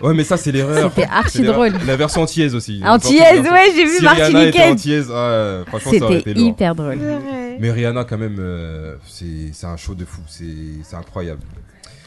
[0.02, 0.92] Ouais, mais ça, c'est l'erreur.
[0.96, 1.74] C'était archi drôle.
[1.86, 2.82] La version antillaise aussi.
[2.84, 4.72] Antillaise, ouais, j'ai vu Si Rihanna était Martiniquaise.
[4.72, 6.98] antillaise, ah, franchement, ça aurait été hyper drôle.
[6.98, 7.58] Ouais.
[7.60, 10.22] Mais Rihanna, quand même, euh, c'est c'est un show de fou.
[10.28, 10.46] C'est
[10.84, 11.42] c'est incroyable.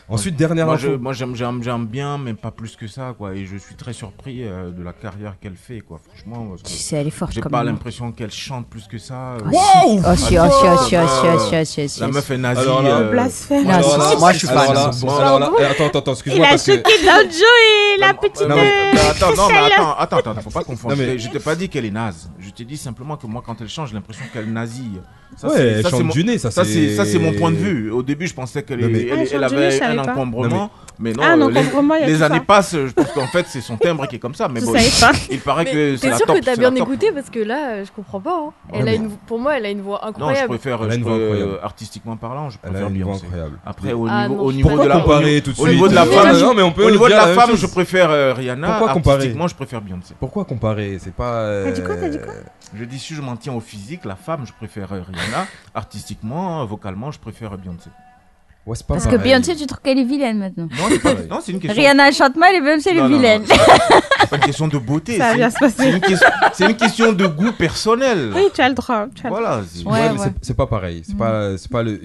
[0.06, 0.86] Ensuite, dernière Moi, info.
[0.86, 3.34] je- moi, j'aime, j'aime, j'aime bien, mais pas plus que ça, quoi.
[3.34, 5.98] Et je suis très surpris euh, de la carrière qu'elle fait, quoi.
[6.06, 8.98] Franchement, parce que Tu sais, elle est forte j'ai pas l'impression qu'elle chante plus que
[8.98, 9.14] ça.
[9.36, 9.38] euh.
[9.46, 12.08] Oh, si, oh, si, oh, si, oh, si, oh, si, oh, si, oh, si, La
[12.08, 12.60] oh, meuf est nazie.
[12.60, 13.70] Alors là, euh, Blasphème.
[13.70, 16.66] Alors là, moi, je suis alors là, eh, attends, attends, attends, Il excuse-moi a parce
[16.66, 16.72] que.
[16.72, 17.04] choqué et
[17.98, 18.40] la petite.
[18.48, 20.94] Non, mais, mais attends, non, mais attends, attends, attends, faut pas confondre.
[20.96, 22.30] Je t'ai- pas dit qu'elle est naze.
[22.38, 25.00] Je t'ai dit simplement que moi, quand elle chante, j'ai l'impression qu'elle nasille.
[25.36, 27.50] Ça, Ouais, elle ça, c'est chante mon- du nez, ça, c'est ça, c'est mon point
[27.50, 27.90] de vue.
[27.90, 30.70] Au début, je pensais qu'elle Ah, avait un encombrement.
[30.98, 31.50] Mais non, Ah, euh,
[32.06, 32.26] les, ça.
[32.26, 34.46] années passent, je pense qu'en fait, c'est son timbre qui est comme ça.
[34.48, 35.10] Mais Je bon, pas.
[35.28, 37.40] il paraît Mais que c'est T'es la sûr top, que t'as bien écouté parce que
[37.40, 38.36] là, euh, je comprends pas.
[38.46, 38.52] hein.
[38.72, 40.48] Elle a une, pour moi, elle a une voix Non, je incroyable.
[40.50, 41.52] préfère, Elle je une voix préfère, incroyable.
[41.60, 43.26] euh, artistiquement parlant, je Elle a préfère une voix Beyoncé.
[43.26, 43.58] incroyable.
[43.66, 46.06] Après, au Ah, niveau, au niveau de la, comparer tout de au niveau de la
[46.06, 48.32] femme, je- Non, mais on peut au niveau de la même femme, je préfère euh,
[48.32, 48.68] Rihanna.
[48.68, 50.14] Pourquoi comparer Artistiquement, je préfère Beyoncé.
[50.20, 50.98] Pourquoi comparer?
[51.02, 51.64] C'est pas.
[51.64, 52.34] T'as dit quoi, t'as dit euh, quoi?
[52.72, 55.46] Je dis si je m'en tiens au physique, la femme, je préfère euh, Rihanna.
[55.74, 57.90] Artistiquement, euh, vocalement, je préfère Beyoncé.
[58.66, 59.16] Ouais, c'est pas Parce que.
[59.16, 60.68] Beyoncé, tu trouves qu'elle est vilaine maintenant.
[60.70, 61.80] Non, c'est pas Non, c'est une question.
[61.82, 63.42] Rihanna chante mal et Beyoncé elle Non, est non, vilaine.
[63.46, 65.18] C'est pas une question de beauté.
[65.18, 65.74] Ça va c'est- bien se passer.
[65.78, 68.32] C'est une, question- c'est une question de goût personnel.
[68.34, 69.06] Oui, tu as le droit.
[69.14, 69.60] tu as le Voilà.
[69.70, 71.00] c'est- Ouais, mais c'est- c'est pas pareil.
[71.00, 71.02] Mm.
[71.06, 72.00] C'est pas, c'est pas le.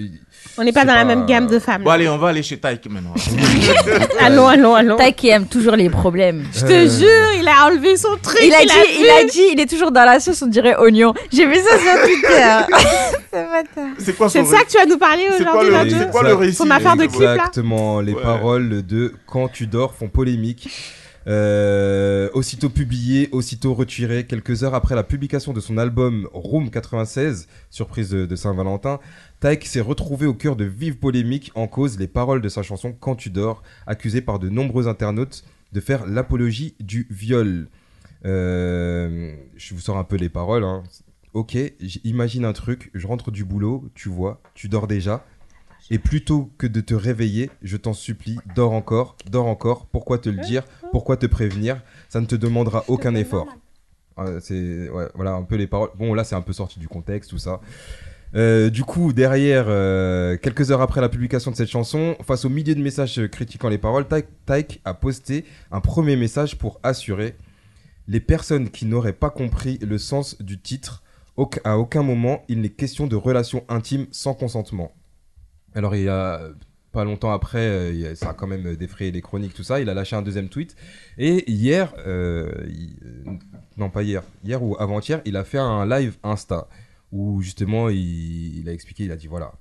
[0.57, 1.83] On n'est pas c'est dans la même gamme de femmes.
[1.83, 3.13] Bon, allez, on va aller chez Taïk maintenant.
[4.21, 4.95] Allons, allons, allons.
[4.97, 6.43] Taïk qui aime toujours les problèmes.
[6.53, 8.39] Je te jure, il a enlevé son truc.
[8.43, 11.13] Il a dit, il a dit, il est toujours dans la sauce, on dirait oignon.
[11.31, 12.75] J'ai vu ça sur Twitter.
[13.33, 13.89] Ce matin.
[13.99, 15.97] C'est quoi C'est de ça que tu vas nous parler C'est quoi aujourd'hui, le- Mathieu
[15.99, 18.21] c'est quoi le récit Son affaire de clip, là Exactement, les Ouais.
[18.21, 20.69] paroles de Quand tu dors font polémique.
[21.27, 27.47] Euh, aussitôt publié, aussitôt retiré, quelques heures après la publication de son album Room 96,
[27.69, 28.99] surprise de, de Saint-Valentin,
[29.39, 32.93] Taïk s'est retrouvé au cœur de vives polémiques en cause les paroles de sa chanson
[32.99, 37.67] Quand tu dors, accusé par de nombreux internautes de faire l'apologie du viol.
[38.25, 40.63] Euh, je vous sors un peu les paroles.
[40.63, 40.83] hein.
[41.33, 45.23] Ok, j- imagine un truc, je rentre du boulot, tu vois, tu dors déjà.
[45.91, 49.87] Et plutôt que de te réveiller, je t'en supplie, dors encore, dors encore.
[49.87, 50.63] Pourquoi te le dire?
[50.91, 51.81] Pourquoi te prévenir?
[52.09, 53.47] Ça ne te demandera aucun effort.
[54.19, 55.89] Euh, c'est ouais, voilà un peu les paroles.
[55.97, 57.61] Bon, là, c'est un peu sorti du contexte, tout ça.
[58.35, 62.49] Euh, du coup, derrière, euh, quelques heures après la publication de cette chanson, face au
[62.49, 64.05] milieu de messages critiquant les paroles,
[64.45, 67.35] Taïk a posté un premier message pour assurer
[68.07, 71.03] les personnes qui n'auraient pas compris le sens du titre.
[71.63, 74.91] à aucun moment, il n'est question de relations intimes sans consentement.
[75.75, 76.41] Alors, il y a
[76.91, 79.79] pas longtemps après, euh, ça a quand même défrayé les chroniques, tout ça.
[79.79, 80.75] Il a lâché un deuxième tweet.
[81.17, 82.51] Et hier, euh,
[83.25, 83.33] euh,
[83.77, 86.67] non pas hier, hier ou avant-hier, il a fait un live Insta
[87.11, 89.53] où justement il, il a expliqué, il a dit voilà,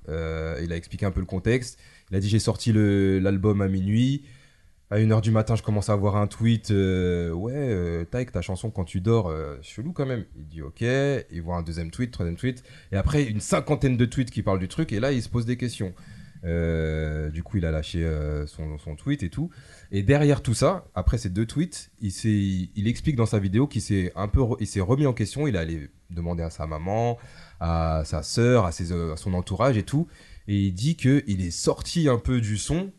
[0.63, 1.79] il a expliqué un peu le contexte.
[2.11, 4.25] Il a dit j'ai sorti l'album à minuit.
[4.91, 6.71] À 1h du matin, je commence à avoir un tweet.
[6.71, 10.25] euh, ouais, euh, ta chanson quand tu dors, euh, chelou quand même.
[10.35, 10.81] Il dit ok.
[10.81, 12.63] Il voit un deuxième tweet, troisième tweet.
[12.91, 14.93] Et après, une cinquantaine de tweets qui parlent du truc.
[14.93, 15.93] Et là, il se pose des questions.
[16.45, 18.03] Euh, du coup, il a lâché
[18.47, 19.51] son, tweet et tout.
[19.93, 24.11] Et derrière tout ça, après ces deux tweets, il, explique dans sa vidéo qu'il s'est
[24.17, 25.47] un peu il s'est remis en question.
[25.47, 27.19] Il est allé demander à sa maman,
[27.61, 30.09] à sa sœur, à, ses, à son entourage et tout.
[30.47, 32.91] Et il dit qu'il est sorti un peu du son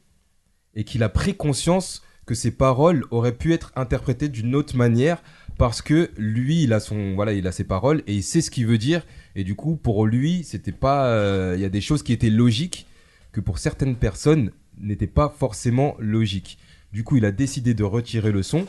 [0.80, 5.22] et qu'il a pris conscience que ses paroles auraient pu être interprétées d'une autre manière
[5.58, 8.50] parce que lui il a son voilà il a ses paroles et il sait ce
[8.50, 9.06] qu'il veut dire.
[9.36, 12.30] Et du coup pour lui c'était pas euh, il y a des choses qui étaient
[12.30, 12.88] logiques
[13.34, 16.60] que pour certaines personnes n'étaient pas forcément logiques.
[16.94, 18.66] Du coup il a décidé de retirer le son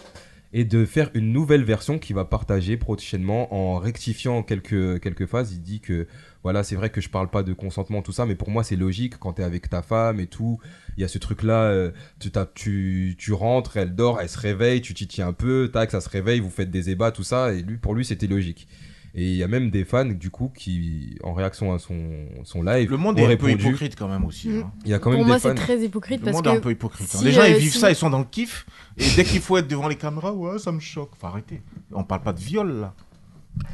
[0.52, 5.52] et de faire une nouvelle version qu'il va partager prochainement en rectifiant quelques, quelques phases.
[5.52, 6.08] Il dit que
[6.42, 8.76] voilà, c'est vrai que je parle pas de consentement, tout ça, mais pour moi c'est
[8.76, 10.58] logique quand tu es avec ta femme et tout.
[10.96, 14.80] Il y a ce truc-là, euh, tu, tu, tu rentres, elle dort, elle se réveille,
[14.80, 17.52] tu t'y tiens un peu, tac, ça se réveille, vous faites des ébats, tout ça,
[17.52, 18.66] et lui, pour lui c'était logique.
[19.14, 21.98] Et il y a même des fans, du coup, qui, en réaction à son,
[22.44, 24.50] son live, Le monde est un peu hypocrite quand même aussi.
[24.50, 24.70] Hein.
[24.84, 25.48] Il y a quand même Pour des moi, fans.
[25.48, 26.50] c'est très hypocrite Le parce monde que.
[26.50, 27.08] est un peu hypocrite.
[27.14, 27.18] hein.
[27.18, 28.66] si, les gens, ils euh, vivent si- ça, ils sont dans le kiff.
[28.98, 31.10] Et dès qu'il faut être devant les caméras, ouais, ça me choque.
[31.20, 31.60] Faut arrêter.
[31.92, 32.94] On parle pas de viol, là.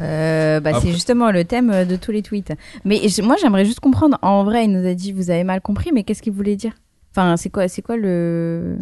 [0.01, 2.55] Euh, bah, c'est justement le thème euh, de tous les tweets.
[2.87, 4.18] Mais moi, j'aimerais juste comprendre.
[4.22, 6.72] En vrai, il nous a dit vous avez mal compris, mais qu'est-ce qu'il voulait dire?
[7.12, 8.78] Enfin, c'est quoi, c'est quoi le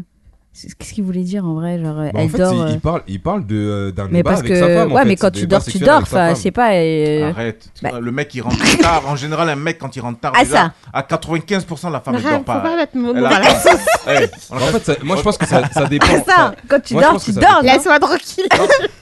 [0.78, 2.52] Qu'est-ce qu'il voulait dire en vrai Genre, Bah, elle en fait, dort.
[2.52, 4.66] c'est- euh, il parle, il parle de, euh, d'un Mais débat parce avec que sa
[4.68, 4.92] femme.
[4.92, 5.08] en ouais, fait.
[5.08, 6.02] mais quand C'est tu dors, tu dors.
[6.02, 6.74] Enfin, sais pas.
[6.74, 7.64] euh, Arrête.
[7.82, 9.02] bah- Le mec, il rentre tard.
[9.08, 10.72] En général, un mec, quand il rentre tard, Ah, déjà, ça.
[10.92, 12.54] à 95%, la femme, elle Arrête, dort pas.
[12.62, 13.72] faut pas mettre mon Elle mot a- dans la sauce.
[14.06, 16.06] Ouais, on En a- fait, ça- moi je pense que ça, ça dépend.
[16.10, 17.60] Ah, ça, quand tu Moi, dors, tu dors.
[17.62, 18.44] Laisse-moi tranquille.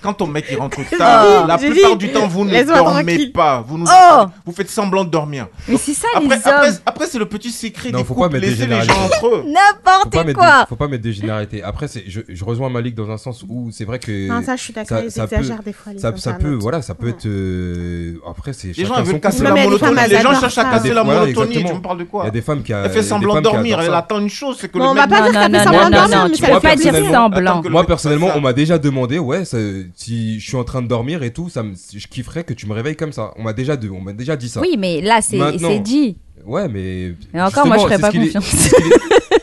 [0.01, 3.77] quand, ton mec il rentre tard, la plupart du temps vous ne dormez pas, vous
[3.79, 5.49] nous Oh vous faites semblant de dormir.
[5.69, 6.75] Mais c'est ça, Après, les après, hommes.
[6.87, 8.81] après c'est le petit secret Non, des faut pas couples, mettre des laissez les gens
[8.83, 9.17] généralités.
[9.17, 9.45] entre eux.
[9.49, 10.67] N'importe quoi.
[10.69, 11.42] faut pas mettre des généralités.
[11.65, 14.29] Après, c'est, je, je rejoins Malik dans un sens où c'est vrai que.
[14.29, 16.33] Non, ça, je suis d'accord, ça- ils ça exagèrent peut- des fois, les ça, ça
[16.35, 17.11] peut, voilà, ça peut Ouais.
[17.13, 17.27] être.
[17.27, 18.77] euh, après, c'est.
[18.77, 21.81] Les gens veulent casser la monotonie, les gens cherchent à casser la monotonie, tu me
[21.81, 22.73] parles de Il quoi y a des femmes qui.
[22.73, 25.03] a- Elle fait semblant de dormir, elle attend une chose, c'est que le on mec
[25.05, 26.55] va pas Non, dire qu'elle fait non, semblant de dormir, non, mais tu ça peux
[26.55, 27.63] veut pas dire semblant.
[27.71, 31.33] Moi personnellement, on m'a déjà demandé, ouais, si je suis en train de dormir et
[31.33, 33.33] tout, je kifferais que tu me réveilles comme ça.
[33.37, 34.61] On m'a déjà, de- on m'a déjà dit ça.
[34.61, 36.17] Oui, mais là, c'est dit.
[36.45, 37.15] Ouais, mais.
[37.35, 38.53] Et encore, moi, je ferais pas confiance.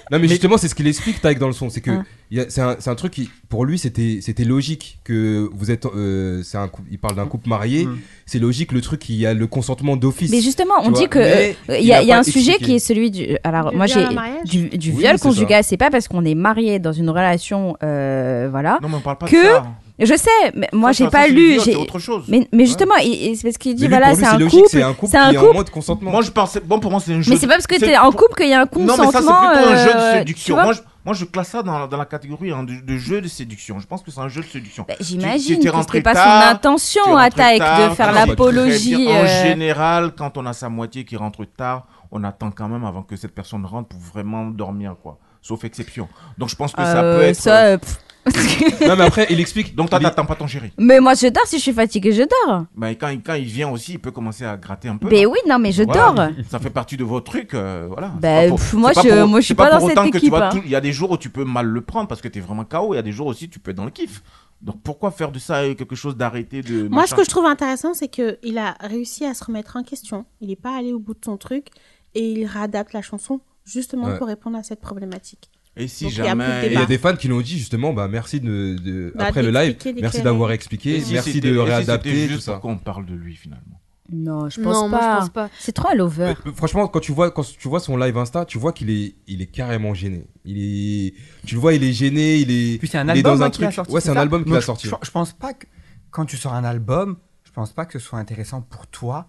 [0.09, 1.69] c'est ce qu'il est- Non, mais justement, c'est ce qu'il explique, Taïk, dans le son.
[1.69, 2.41] C'est que Ah.
[2.41, 5.85] a- c'est un, c'est un truc qui, pour lui, c'était c'était logique que vous êtes.
[5.85, 7.85] euh, c'est un il parle d'un couple marié.
[7.85, 7.97] Mm.
[8.25, 10.31] C'est logique le truc, il y a le consentement d'office.
[10.31, 13.11] Mais justement, on dit que euh, il y a, y un sujet qui est celui
[13.11, 13.37] du.
[13.43, 14.09] Alors Du moi viol
[14.45, 15.63] j'ai du, du Oui, viol conjugal.
[15.63, 18.79] C'est pas parce qu'on est marié dans une relation, euh, voilà.
[18.81, 19.65] Non, mais on parle pas de Que- ça.
[19.99, 21.59] Je sais, mais moi j'ai pas lu.
[21.77, 22.23] autre chose.
[22.27, 24.69] Mais, mais justement, et- et c'est parce qu'il dit lui, voilà, c'est un logique, couple.
[24.71, 25.57] C'est un couple c'est un qui est en couple.
[25.57, 26.11] mode consentement.
[26.11, 27.31] Moi, je pense, bon, pour moi, c'est un jeu.
[27.31, 29.05] Mais c'est pas parce que c'est t'es en couple qu'il y a un Non, consentement.
[29.05, 30.55] mais ça, c'est plutôt un jeu de euh, séduction.
[30.55, 33.27] Moi, je, Moi, je classe ça dans, dans la catégorie hein, de, de jeu de
[33.27, 33.79] séduction.
[33.79, 34.85] Je pense que c'est un jeu de séduction.
[34.87, 37.01] Bah, J'imagine c'était pas son intention
[37.35, 39.07] Taïk de faire l'apologie.
[39.07, 42.83] En euh, général, quand on a sa moitié qui rentre tard, on attend quand même
[42.85, 45.17] avant que cette personne rentre pour vraiment dormir, quoi.
[45.41, 46.07] Sauf exception.
[46.37, 47.35] Donc, je pense que ça euh, peut être.
[47.35, 47.97] ça, euh, pff.
[48.87, 49.75] Non, mais après, il explique.
[49.75, 50.71] Donc, toi, t'attends pas ton chéri.
[50.77, 52.65] Mais moi, je dors si je suis fatiguée, je dors.
[52.75, 55.07] Bah, et quand, il- quand il vient aussi, il peut commencer à gratter un peu.
[55.09, 56.11] Mais non oui, non, mais je Voilà.
[56.11, 56.29] dors.
[56.49, 58.09] Ça fait partie de vos trucs, euh, voilà.
[58.19, 59.89] Bah, C'est pas pour- pff, moi, je- pour- moi, je suis c'est pas dans pour
[59.89, 60.49] cette équipe, hein.
[60.65, 62.41] Il y a des jours où tu peux mal le prendre parce que tu es
[62.41, 62.93] vraiment KO.
[62.93, 64.21] Il y a des jours aussi tu peux être dans le kiff.
[64.61, 67.45] Donc pourquoi faire de ça quelque chose d'arrêté de Moi, machin ce que je trouve
[67.45, 70.25] intéressant, c'est qu'il a réussi à se remettre en question.
[70.41, 71.67] Il n'est pas allé au bout de son truc
[72.13, 73.39] et il réadapte la chanson
[73.71, 74.17] justement Ouais.
[74.17, 75.49] pour répondre à cette problématique.
[75.77, 76.67] Et si Donc, jamais.
[76.67, 79.43] Il y a des fans qui l'ont dit justement, bah merci de, de- Bah, après
[79.43, 82.53] le live, merci d'avoir expliqué, si merci de et si réadapter tout juste ça.
[82.53, 83.79] pour qu'on parle de lui finalement.
[84.11, 85.13] Non, je pense Non, moi, pas.
[85.15, 85.49] je pense pas.
[85.59, 86.33] C'est trop à l'over.
[86.47, 89.13] Euh, Franchement, quand tu vois quand tu vois son live Insta, tu vois qu'il est
[89.27, 90.25] il est carrément gêné.
[90.45, 91.13] Il est
[91.45, 93.49] tu le vois, il est gêné, il est Puis c'est un album dans hein, un
[93.49, 93.71] a truc.
[93.71, 94.87] sorti, ouais, c'est un ça album qu'il a je- sorti.
[94.87, 95.67] Je, je pense pas que
[96.09, 99.27] quand tu sors un album, je pense pas que ce soit intéressant pour toi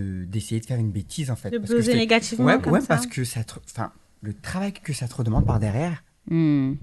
[0.00, 1.50] d'essayer de faire une bêtise en fait.
[1.50, 2.86] De Parce que buzzer négativement Ouais, comme ouais, ça.
[2.88, 3.90] parce que ça te, enfin,
[4.22, 6.02] le travail que ça te redemande par derrière.
[6.30, 6.74] Hmm.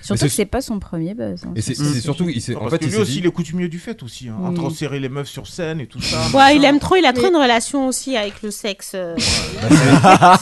[0.00, 1.44] Surtout c'est- que c'est pas son premier buzz.
[1.44, 1.52] hein.
[1.54, 3.30] Et c'est c'est surtout il Non, en parce fait il lui aussi, dit- il est
[3.30, 4.30] coutumier du fait aussi.
[4.30, 4.70] hein, Entre Mm.
[4.70, 6.16] serrer les meufs sur scène et tout ça.
[6.34, 8.92] Ouais, il aime trop, il a trop Mais- une relation aussi avec le sexe.
[8.94, 9.14] euh,
[9.62, 10.38] bah,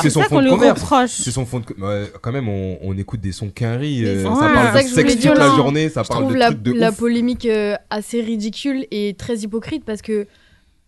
[0.00, 1.12] c'est- son fond de commerce.
[1.22, 1.82] C'est son fond de.
[1.84, 4.04] ouais, quand même, on, on écoute des sons quinri.
[4.04, 5.88] Euh, ça ça, parle de sexe toute la journée.
[5.90, 10.26] Ça parle de la, de la polémique euh, assez ridicule et très hypocrite parce que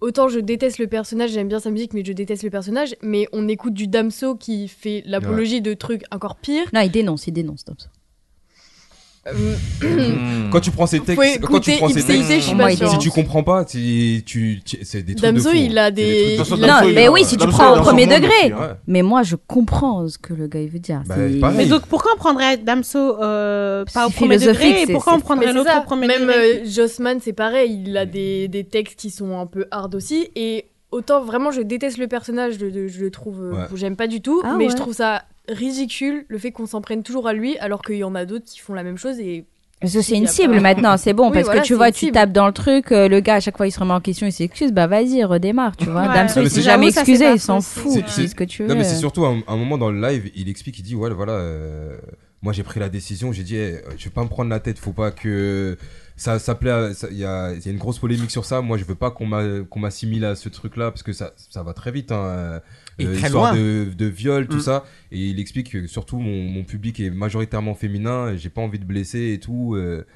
[0.02, 2.94] autant je déteste le personnage, j'aime bien sa musique, mais je déteste le personnage.
[3.02, 6.66] Mais on écoute du Damso qui fait l'apologie de trucs encore pires.
[6.72, 7.64] Non, il dénonce, il dénonce.
[7.64, 7.76] Tom.
[9.28, 9.54] Euh.
[10.50, 12.28] Quand tu prends ces textes, quand tu prends ces textes,
[12.90, 15.56] si tu comprends pas, tu, tu, tu- c'est des trucs de Damso, fou.
[15.56, 18.28] il a des- de Non, mais oui, si tu Damso, prends au premier degré.
[18.46, 18.52] aussi.
[18.52, 18.74] Ouais.
[18.88, 21.02] Mais moi, je comprends ce que le gars il veut dire.
[21.06, 21.14] Bah.
[21.54, 25.46] Mais donc, pourquoi on prendrait Damso euh, pas au premier degré et pourquoi on prendrait
[25.46, 25.80] Mais un c'est autre ça.
[25.80, 26.62] au premier Même degré?
[26.62, 30.30] euh, Jossman, c'est pareil, il a des, des textes qui sont un peu hard aussi.
[30.34, 32.66] Et autant vraiment, je déteste le personnage, je,
[33.00, 33.66] le trouve, euh, Ouais.
[33.74, 34.40] j'aime pas du tout.
[34.44, 34.70] Ah mais ouais.
[34.70, 38.04] je trouve ça ridicule le fait qu'on s'en prenne toujours à lui, alors qu'il y
[38.04, 39.18] en a d'autres qui font la même chose.
[39.18, 39.44] Et
[39.80, 41.90] Parce que c'est une cible pas- maintenant, c'est bon, Oui, parce voilà, que tu vois,
[41.90, 42.12] tu cible.
[42.12, 44.26] tapes dans le truc, euh, le gars à chaque fois il se remet en question,
[44.26, 46.02] il s'excuse, bah vas-y, redémarre, tu vois.
[46.02, 46.14] Ouais.
[46.14, 48.68] Damso il s'est c'est- jamais excusé, il s'en fout, c'est- ce que tu veux.
[48.68, 51.10] Non, mais c'est surtout un, un moment dans le live, il explique, il dit ouais,
[51.10, 51.96] voilà, euh,
[52.42, 54.78] moi j'ai pris la décision, j'ai dit, eh, je vais pas me prendre la tête,
[54.78, 55.76] faut pas que
[56.22, 56.70] ça, ça plaît,
[57.10, 58.60] il y a, y a une grosse polémique sur ça.
[58.60, 61.62] Moi, je veux pas qu'on m'a- qu'on m'assimile à ce truc-là parce que ça, ça
[61.64, 62.12] va très vite.
[62.12, 62.60] Hein,
[62.98, 63.60] Et euh, très histoire loin.
[63.60, 64.60] de, de viol, tout Mm.
[64.60, 64.84] ça.
[65.10, 68.84] Et il explique que surtout mon, mon public est majoritairement féminin, j'ai pas envie de
[68.84, 69.74] blesser et tout.
[69.74, 70.06] Euh,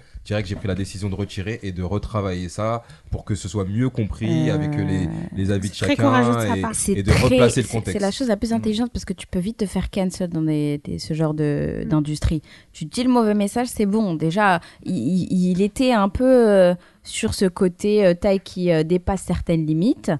[0.42, 3.64] que j'ai pris la décision de retirer et de retravailler ça pour que ce soit
[3.64, 6.74] mieux compris Euh, avec les, les avis de chacun courageux de sa et, part.
[6.74, 7.92] C'est et de très- replacer le contexte.
[7.92, 10.42] C'est la chose la plus intelligente parce que tu peux vite te faire cancel dans
[10.42, 11.88] des, des- ce genre de- Mm.
[11.88, 12.42] d'industrie.
[12.72, 14.14] Tu dis le mauvais message, c'est bon.
[14.14, 16.74] Déjà, il, était un peu euh,
[17.04, 20.10] sur ce côté euh, taille qui euh, dépasse certaines limites.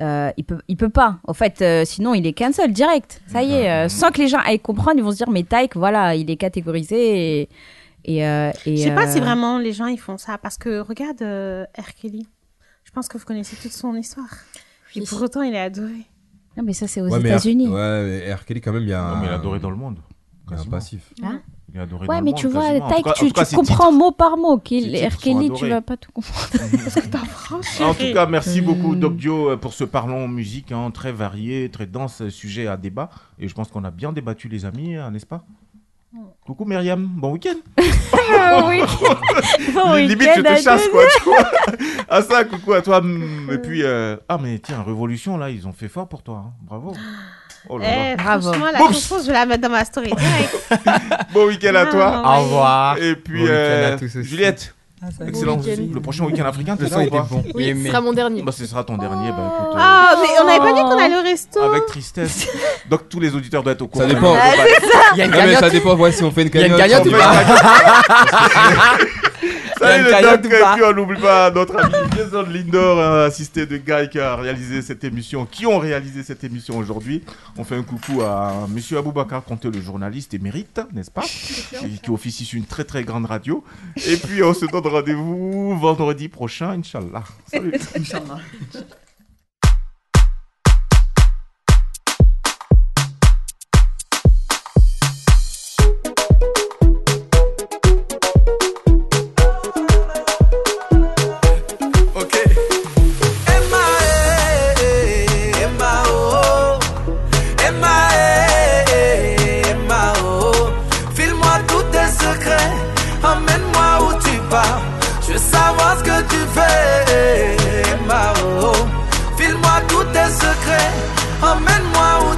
[0.00, 1.18] Euh, il peut, il peut pas.
[1.26, 3.22] En fait, euh, sinon il est cancel direct.
[3.28, 5.42] Ça y est, euh, sans que les gens aillent comprendre, ils vont se dire mais
[5.42, 7.48] Taïk, voilà, il est catégorisé et
[8.06, 10.56] et, euh, et, Je sais pas euh, si vraiment les gens ils font ça parce
[10.56, 11.92] que regarde euh, R.
[12.00, 12.26] Kelly.
[12.84, 14.28] Je pense que vous connaissez toute son histoire.
[14.94, 16.06] Et pour autant, il est adoré.
[16.56, 17.68] Non mais ça c'est aux Ouais, mais R- États-Unis.
[17.68, 18.44] Ouais, mais R.
[18.46, 19.20] Kelly, quand même, il y a Non, un.
[19.20, 19.98] mais il est adoré dans le monde.
[19.98, 20.70] il y a un quasiment.
[20.76, 21.12] passif.
[21.22, 21.42] Hein
[21.74, 23.56] Il est adoré Ouais, dans mais le tu monde, vois, Taïk, tu, tout cas, tu
[23.56, 25.16] comprends mot par mot qu'il R.
[25.18, 26.48] Kelly, tu vas pas tout comprendre.
[27.80, 31.68] En tout cas, merci beaucoup Doc Dio euh, pour ce parlons musique hein, très varié,
[31.70, 33.10] très dense, euh, sujet à débat.
[33.38, 35.44] Et je pense qu'on a bien débattu les amis, hein, n'est-ce pas?
[36.46, 37.56] Coucou Myriam, bon week-end
[38.68, 38.80] oui.
[39.74, 41.50] Bon Limite, je week-end te à chasse, quoi, tu vois.
[42.08, 43.00] Ah ça, coucou à toi.
[43.00, 46.44] mm, Et puis, euh, ah mais tiens, Révolution, là, ils ont fait fort pour toi.
[46.46, 46.52] hein.
[46.62, 46.94] Bravo.
[47.68, 48.12] Oh là là.
[48.12, 48.42] Eh, Bravo.
[48.52, 48.92] franchement, la Oups.
[48.94, 50.12] chanson, je vais la mettre dans ma story.
[50.12, 50.68] direct.
[51.32, 52.22] Bon week-end à toi.
[52.24, 52.98] Ah, Au revoir.
[52.98, 54.28] Et puis, Bon week-end euh, à tous aussi.
[55.02, 55.58] Juliette, excellent.
[55.92, 57.44] Le prochain week-end africain, tu Le son ou était pas bon.
[57.54, 58.42] Oui, ce sera mon dernier.
[58.42, 59.30] Bah, ce sera ton dernier.
[59.30, 61.60] Bah, écoute, euh, Ah, mais on n'avait pas dit qu'on allait au resto.
[61.60, 62.48] avec tristesse.
[62.88, 64.08] Donc tous les auditeurs doivent être au courant.
[64.08, 64.34] Ça dépend.
[64.34, 64.52] Ah,
[65.14, 65.72] Il y a une ça cagnotte.
[65.72, 67.06] dépend, ouais, si on fait une Il y a une cagnotte.
[69.78, 73.26] Salut une le cagnotte doc, et puis on n'oublie pas notre ami Jason Lindor, euh,
[73.26, 77.22] assisté de Guy qui a réalisé cette émission, qui ont réalisé cette émission aujourd'hui.
[77.56, 81.22] On fait un coucou à Monsieur Aboubacar Conté, le journaliste émérite, n'est-ce pas?
[81.22, 83.64] Qui, qui officie sur une très très grande radio.
[84.06, 87.24] Et puis on se donne rendez-vous vendredi prochain, Inch'Allah.
[87.50, 87.72] Salut
[88.74, 88.84] Ok.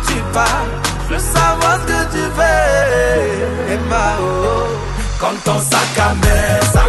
[0.07, 0.65] tu vas,
[1.09, 3.75] je veux savoir ce que tu fais.
[3.75, 4.67] Emma, oh, oh,
[5.21, 6.88] quand ton sac à main,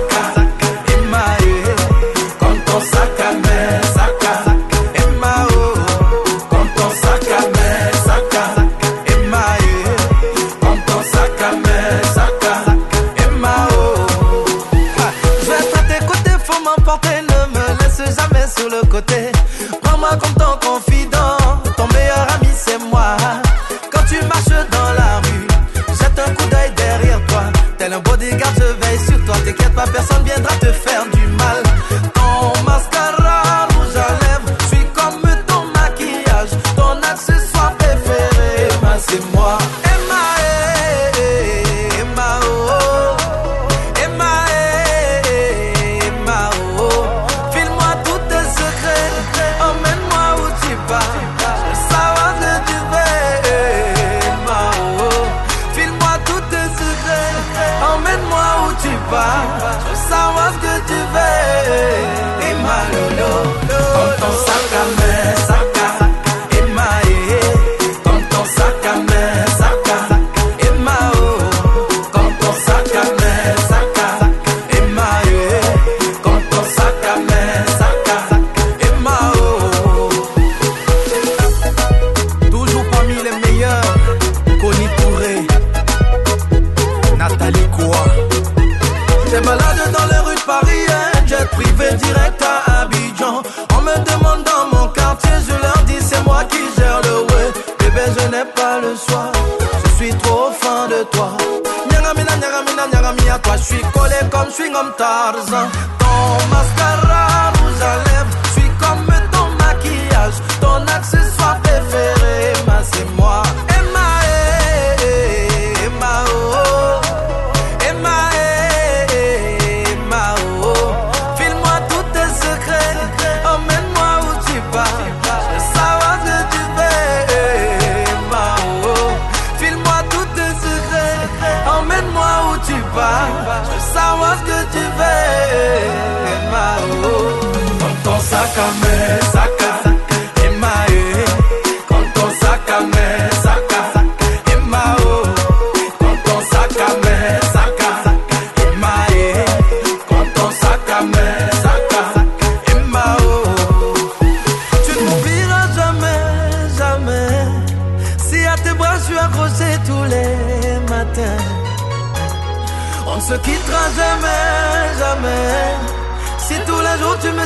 [102.14, 103.56] mina, nyaga, mina, toi.
[103.58, 105.68] Je suis collé comme, je suis comme Tarzan.
[106.00, 111.69] Ton mascara rouge à lèvres, je suis comme ton maquillage, ton accessoire.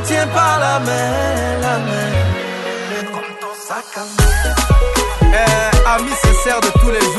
[0.03, 2.11] tiens par la main, la main.
[3.11, 4.33] Dans ton sac à main.
[5.33, 7.12] Eh, ami sincère de tous les jours.